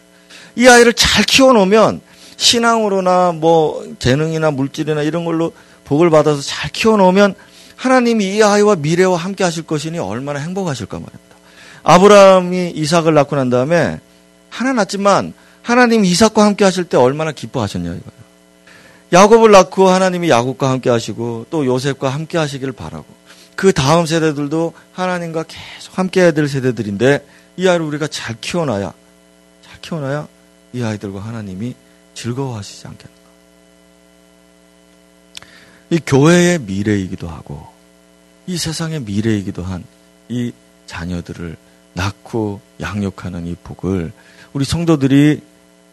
[0.55, 1.99] 이 아이를 잘 키워놓으면
[2.37, 5.51] 신앙으로나 뭐 재능이나 물질이나 이런 걸로
[5.83, 7.35] 복을 받아서 잘 키워놓으면
[7.75, 11.35] 하나님이 이 아이와 미래와 함께 하실 것이니 얼마나 행복하실까 말입니다.
[11.83, 13.99] 아브라함이 이삭을 낳고 난 다음에
[14.49, 18.25] 하나 낳지만 하나님 이삭과 함께 하실 때 얼마나 기뻐하셨냐 이거예요.
[19.11, 23.05] 야곱을 낳고 하나님이 야곱과 함께 하시고 또 요셉과 함께 하시기를 바라고
[23.55, 27.25] 그 다음 세대들도 하나님과 계속 함께 해야 될 세대들인데
[27.57, 28.93] 이 아이를 우리가 잘 키워놔야
[29.63, 30.27] 잘 키워놔야
[30.73, 31.75] 이 아이들과 하나님이
[32.13, 33.15] 즐거워하시지 않겠는가.
[35.91, 37.67] 이 교회의 미래이기도 하고
[38.47, 39.83] 이 세상의 미래이기도 한
[40.29, 40.51] 이
[40.87, 41.55] 자녀들을
[41.93, 44.11] 낳고 양육하는 이 복을
[44.53, 45.41] 우리 성도들이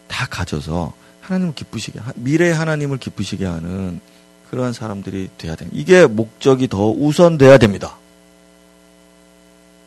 [0.07, 4.01] 다 가져서 하나님을 기쁘시게 미래 하나님을 기쁘시게 하는
[4.53, 5.75] 그러한 사람들이 돼야 됩니다.
[5.81, 7.97] 이게 목적이 더 우선돼야 됩니다.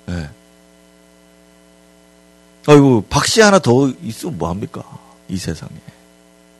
[0.06, 0.28] 네.
[2.66, 4.82] 아이고 박씨 하나 더 있으면 뭐 합니까?
[5.28, 5.70] 이 세상에.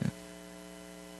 [0.05, 0.09] 예.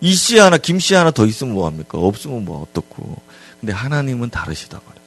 [0.01, 1.99] 이씨 하나, 김 씨 하나 더 있으면 뭐 합니까?
[1.99, 3.17] 없으면 뭐 어떻고.
[3.59, 5.07] 근데 하나님은 다르시다 말이에요.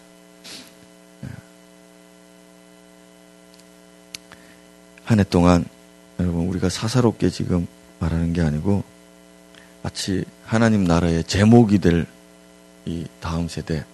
[1.23, 1.27] 예.
[5.05, 5.63] 한해 동안
[6.19, 7.67] 여러분 우리가 사사롭게 지금
[7.99, 8.83] 말하는 게 아니고
[9.81, 12.05] 마치 하나님 나라의 제목이 될
[12.89, 13.85] 이 다음 세대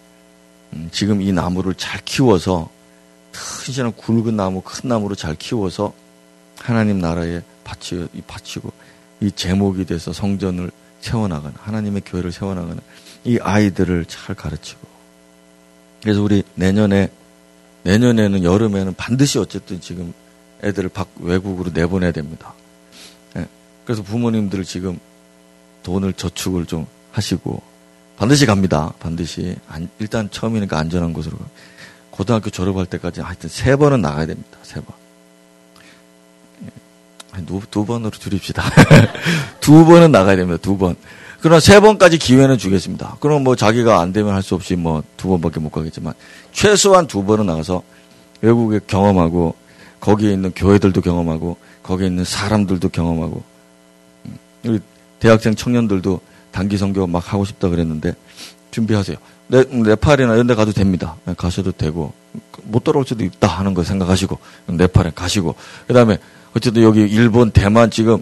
[0.74, 2.70] 음, 지금 이 나무를 잘 키워서
[3.32, 5.94] 튼실한 굵은 나무 큰 나무로 잘 키워서
[6.60, 8.72] 하나님 나라에 바치, 바치고
[9.22, 12.80] 이 제목이 돼서 성전을 세워나가는 하나님의 교회를 세워나가는
[13.26, 14.88] 이 아이들을 잘 가르치고
[16.02, 17.10] 그래서 우리 내년에
[17.84, 20.14] 내년에는 여름에는 반드시 어쨌든 지금
[20.64, 22.54] 애들을 밖 외국으로 내보내야 됩니다.
[23.34, 23.46] 네.
[23.84, 25.00] 그래서 부모님들 지금
[25.86, 27.62] 돈을 저축을 좀 하시고
[28.18, 28.92] 반드시 갑니다.
[29.00, 31.38] 반드시 안, 일단 처음이니까 안전한 곳으로
[32.10, 34.58] 고등학교 졸업할 때까지 하여튼 세 번은 나가야 됩니다.
[34.64, 34.96] 세 번.
[37.46, 38.64] 두, 두 번으로 줄입시다.
[39.60, 40.58] 두 번은 나가야 됩니다.
[40.62, 40.96] 두 번.
[41.42, 43.18] 그러나 세 번까지 기회는 주겠습니다.
[43.20, 46.14] 그럼 뭐 자기가 안 되면 할 수 없이 뭐 두 번밖에 못 가겠지만
[46.54, 47.84] 최소한 두 번은 나가서
[48.42, 49.56] 외국에 경험하고
[50.00, 53.44] 거기에 있는 교회들도 경험하고 거기에 있는 사람들도 경험하고
[54.26, 54.80] 음, 우리
[55.20, 56.20] 대학생 청년들도
[56.52, 58.14] 단기 선교 막 하고 싶다 그랬는데
[58.72, 59.18] 준비하세요.
[59.48, 61.16] 네, 네팔이나 이런 데 가도 됩니다.
[61.26, 62.14] 네, 가셔도 되고
[62.64, 64.38] 못 돌아올 수도 있다 하는 거 생각하시고
[64.68, 65.56] 네팔에 가시고
[65.88, 66.18] 그다음에
[66.56, 68.22] 어쨌든 여기 일본, 대만 지금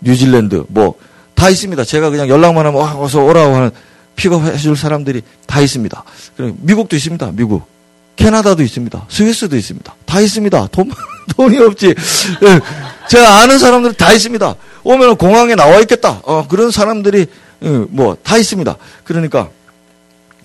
[0.00, 0.94] 뉴질랜드 뭐
[1.34, 1.84] 다 있습니다.
[1.84, 3.70] 제가 그냥 연락만 하면 와서 오라고 하는
[4.16, 6.04] 픽업해 줄 사람들이 다 있습니다.
[6.36, 7.32] 그리고 미국도 있습니다.
[7.32, 7.73] 미국.
[8.16, 9.06] 캐나다도 있습니다.
[9.08, 9.94] 스위스도 있습니다.
[10.06, 10.68] 다 있습니다.
[10.68, 10.90] 돈,
[11.36, 11.94] 돈이 없지.
[12.40, 12.60] 네,
[13.08, 14.54] 제가 아는 사람들 다 있습니다.
[14.84, 16.20] 오면 공항에 나와 있겠다.
[16.24, 17.26] 어, 그런 사람들이
[17.62, 18.76] 예, 뭐다 있습니다.
[19.04, 19.50] 그러니까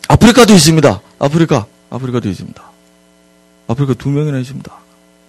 [0.07, 1.01] 아프리카도 있습니다.
[1.19, 2.63] 아프리카, 아프리카도 있습니다.
[3.67, 4.73] 아프리카 두 명이나 있습니다.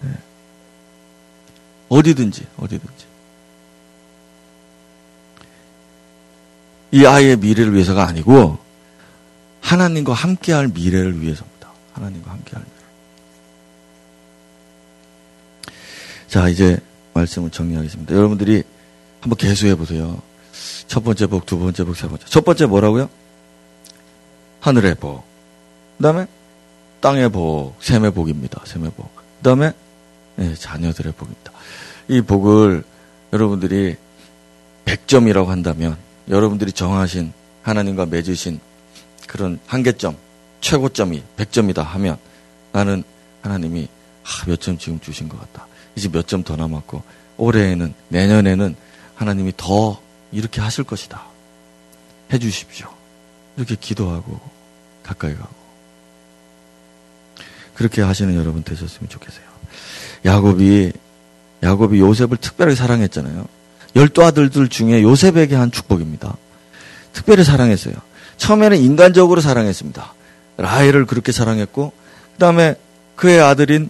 [0.01, 0.09] 네.
[1.89, 3.05] 어디든지, 어디든지.
[6.93, 8.57] 이 아이의 미래를 위해서가 아니고
[9.61, 11.50] 하나님과 함께할 미래를 위해서입니다.
[11.93, 12.81] 하나님과 함께할 미래.
[16.27, 16.79] 자, 이제
[17.13, 18.15] 말씀을 정리하겠습니다.
[18.15, 18.63] 여러분들이
[19.19, 20.21] 한번 개수해 보세요.
[20.87, 22.25] 첫 번째 복, 두 번째 복, 세 번째.
[22.25, 23.09] 첫 번째 뭐라고요?
[24.61, 25.23] 하늘의 복.
[25.97, 26.27] 그 다음에
[27.01, 28.61] 땅의 복, 샘의 복입니다.
[28.65, 29.13] 샘의 복.
[29.15, 29.73] 그 다음에
[30.35, 31.51] 네, 자녀들의 복입니다.
[32.07, 32.83] 이 복을
[33.33, 33.95] 여러분들이
[34.85, 35.97] 100점이라고 한다면
[36.29, 37.33] 여러분들이 정하신
[37.63, 38.59] 하나님과 맺으신
[39.27, 40.15] 그런 한계점,
[40.61, 42.17] 최고점이 100점이다 하면
[42.71, 43.03] 나는
[43.41, 43.87] 하나님이
[44.23, 45.67] 아, 몇 점 지금 주신 것 같다.
[45.95, 47.01] 이제 몇 점 더 남았고
[47.37, 48.75] 올해에는 내년에는
[49.15, 49.99] 하나님이 더
[50.31, 51.23] 이렇게 하실 것이다.
[52.31, 52.87] 해 주십시오.
[53.57, 54.39] 이렇게 기도하고
[55.03, 55.49] 가까이 가고
[57.73, 59.43] 그렇게 하시는 여러분 되셨으면 좋겠어요.
[60.25, 60.93] 야곱이
[61.63, 63.45] 야곱이 요셉을 특별히 사랑했잖아요.
[63.95, 66.37] 열두 아들들 중에 요셉에게 한 축복입니다.
[67.13, 67.95] 특별히 사랑했어요.
[68.37, 70.13] 처음에는 인간적으로 사랑했습니다.
[70.61, 71.91] 라헬을 그렇게 사랑했고
[72.33, 72.75] 그다음에
[73.15, 73.89] 그의 아들인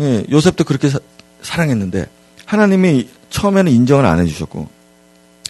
[0.00, 0.98] 예, 요셉도 그렇게 사,
[1.42, 2.06] 사랑했는데
[2.46, 4.68] 하나님이 처음에는 인정을 안 해주셨고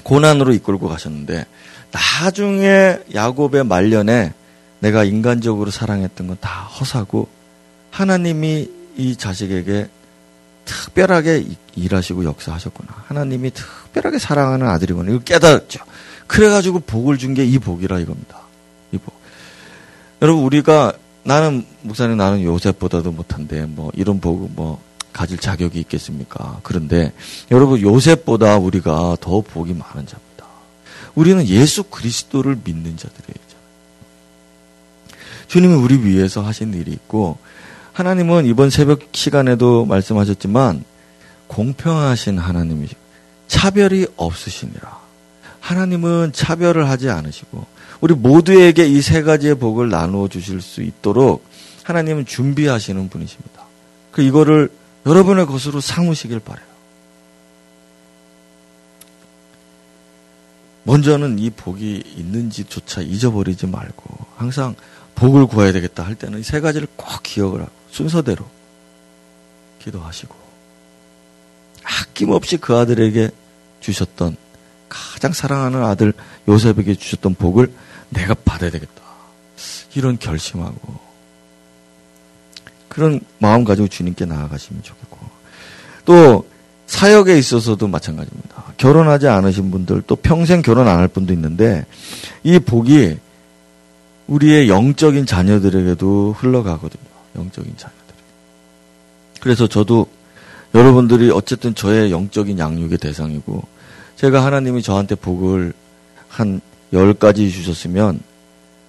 [0.03, 1.47] 고난으로 이끌고 가셨는데
[1.93, 4.33] 나중에 야곱의 말년에
[4.81, 7.29] 내가 인간적으로 사랑했던 건 다 허사고
[7.91, 9.89] 하나님이 이 자식에게
[10.65, 11.45] 특별하게
[11.77, 12.91] 일하시고 역사하셨구나.
[13.07, 15.11] 하나님이 특별하게 사랑하는 아들이구나.
[15.11, 15.81] 이거 깨달았죠.
[16.27, 18.41] 그래가지고 복을 준 게 이 복이라 이겁니다.
[20.25, 24.81] 여러분, 우리가 나는, 목사님 나는 요셉보다도 못한데, 뭐, 이런 복, 뭐,
[25.13, 26.61] 가질 자격이 있겠습니까?
[26.63, 27.13] 그런데,
[27.51, 30.47] 여러분, 요셉보다 우리가 더 복이 많은 자입니다.
[31.15, 33.45] 우리는 예수 그리스도를 믿는 자들이에요.
[35.47, 37.37] 주님이 우리 위해서 하신 일이 있고
[37.93, 40.83] 하나님은 이번 새벽 시간에도 말씀하셨지만
[41.49, 42.99] 공평하신 하나님이시고
[43.47, 44.99] 차별이 없으시니라.
[45.61, 47.67] 하나님은 차별을 하지 않으시고
[48.01, 51.45] 우리 모두에게 이 세 가지의 복을 나누어 주실 수 있도록
[51.85, 53.65] 하나님은 준비하시는 분이십니다.
[54.11, 54.71] 그 이거를
[55.07, 56.67] 여러분의 것으로 삼으시길 바래요.
[60.85, 64.75] 먼저는 이 복이 있는지조차 잊어버리지 말고 항상
[65.15, 68.45] 복을 구해야 되겠다 할 때는 이 세 가지를 꼭 기억을 하고 순서대로
[69.83, 70.35] 기도하시고
[71.83, 73.31] 아낌없이 그 아들에게
[73.81, 74.37] 주셨던
[75.15, 76.13] 가장 사랑하는 아들
[76.49, 77.73] 요셉에게 주셨던 복을
[78.11, 79.03] 내가 받아야 되겠다.
[79.95, 80.79] 이런 결심하고
[82.89, 85.19] 그런 마음 가지고 주님께 나아가시면 좋겠고
[86.05, 86.47] 또
[86.87, 88.75] 사역에 있어서도 마찬가지입니다.
[88.77, 91.87] 결혼하지 않으신 분들 또 평생 결혼 안 할 분도 있는데
[92.43, 93.19] 이 복이
[94.27, 97.03] 우리의 영적인 자녀들에게도 흘러가거든요.
[97.37, 98.01] 영적인 자녀들.
[99.41, 100.07] 그래서 저도
[100.75, 103.63] 여러분들이 어쨌든 저의 영적인 양육의 대상이고
[104.17, 105.73] 제가 하나님이 저한테 복을
[106.29, 106.61] 한
[106.93, 108.21] 열 가지 주셨으면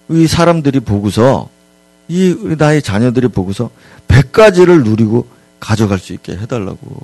[0.09, 1.49] 이 사람들이 보고서
[2.07, 3.71] 이 나의 자녀들이 보고서
[4.07, 5.27] 백 가지를 누리고
[5.59, 7.01] 가져갈 수 있게 해달라고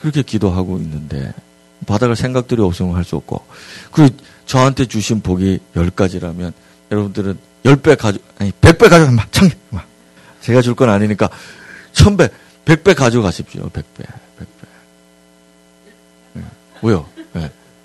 [0.00, 1.34] 그렇게 기도하고 있는데
[1.86, 3.44] 받아갈 생각들이 없으면 할 수 없고
[3.92, 4.08] 그
[4.46, 6.52] 저한테 주신 복이 열 가지라면
[6.90, 9.84] 여러분들은 열 배 가져 아니 백 배 가져 막창 막
[10.40, 11.28] 제가 줄 건 아니니까
[11.92, 12.30] 천 배,
[12.64, 13.68] 백 배 가져가십시오.
[13.68, 14.04] 백 배,
[14.38, 14.66] 백 배.
[16.40, 16.42] 네.
[16.82, 17.06] 왜요?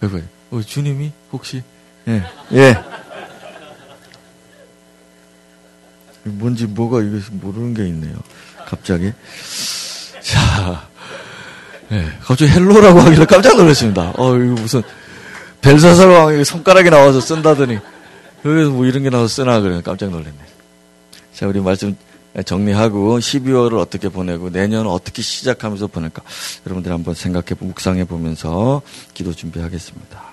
[0.10, 0.24] 배.
[0.52, 1.64] 어, 주님이 혹시
[2.08, 2.24] 예,
[2.54, 2.78] 예.
[6.24, 8.16] 뭔지 뭐가 이거 모르는 게 있네요.
[8.66, 9.12] 갑자기.
[10.22, 10.88] 자,
[11.92, 14.14] 예, 갑자기 hello라고 하길래 깜짝 놀랐습니다.
[14.18, 14.82] 어, 이거 무슨
[15.62, 17.80] 벨사살 왕이 손가락이 나와서 쓴다더니
[18.46, 20.38] 여기서 뭐 이런 게 나와서 쓰나 그래 깜짝 놀랐네.
[21.34, 21.96] 자, 우리 말씀
[22.42, 26.24] 정리하고 12월을 어떻게 보내고 내년은 어떻게 시작하면서 보낼까
[26.66, 28.82] 여러분들 한번 생각해 묵상해 보면서
[29.14, 30.33] 기도 준비하겠습니다.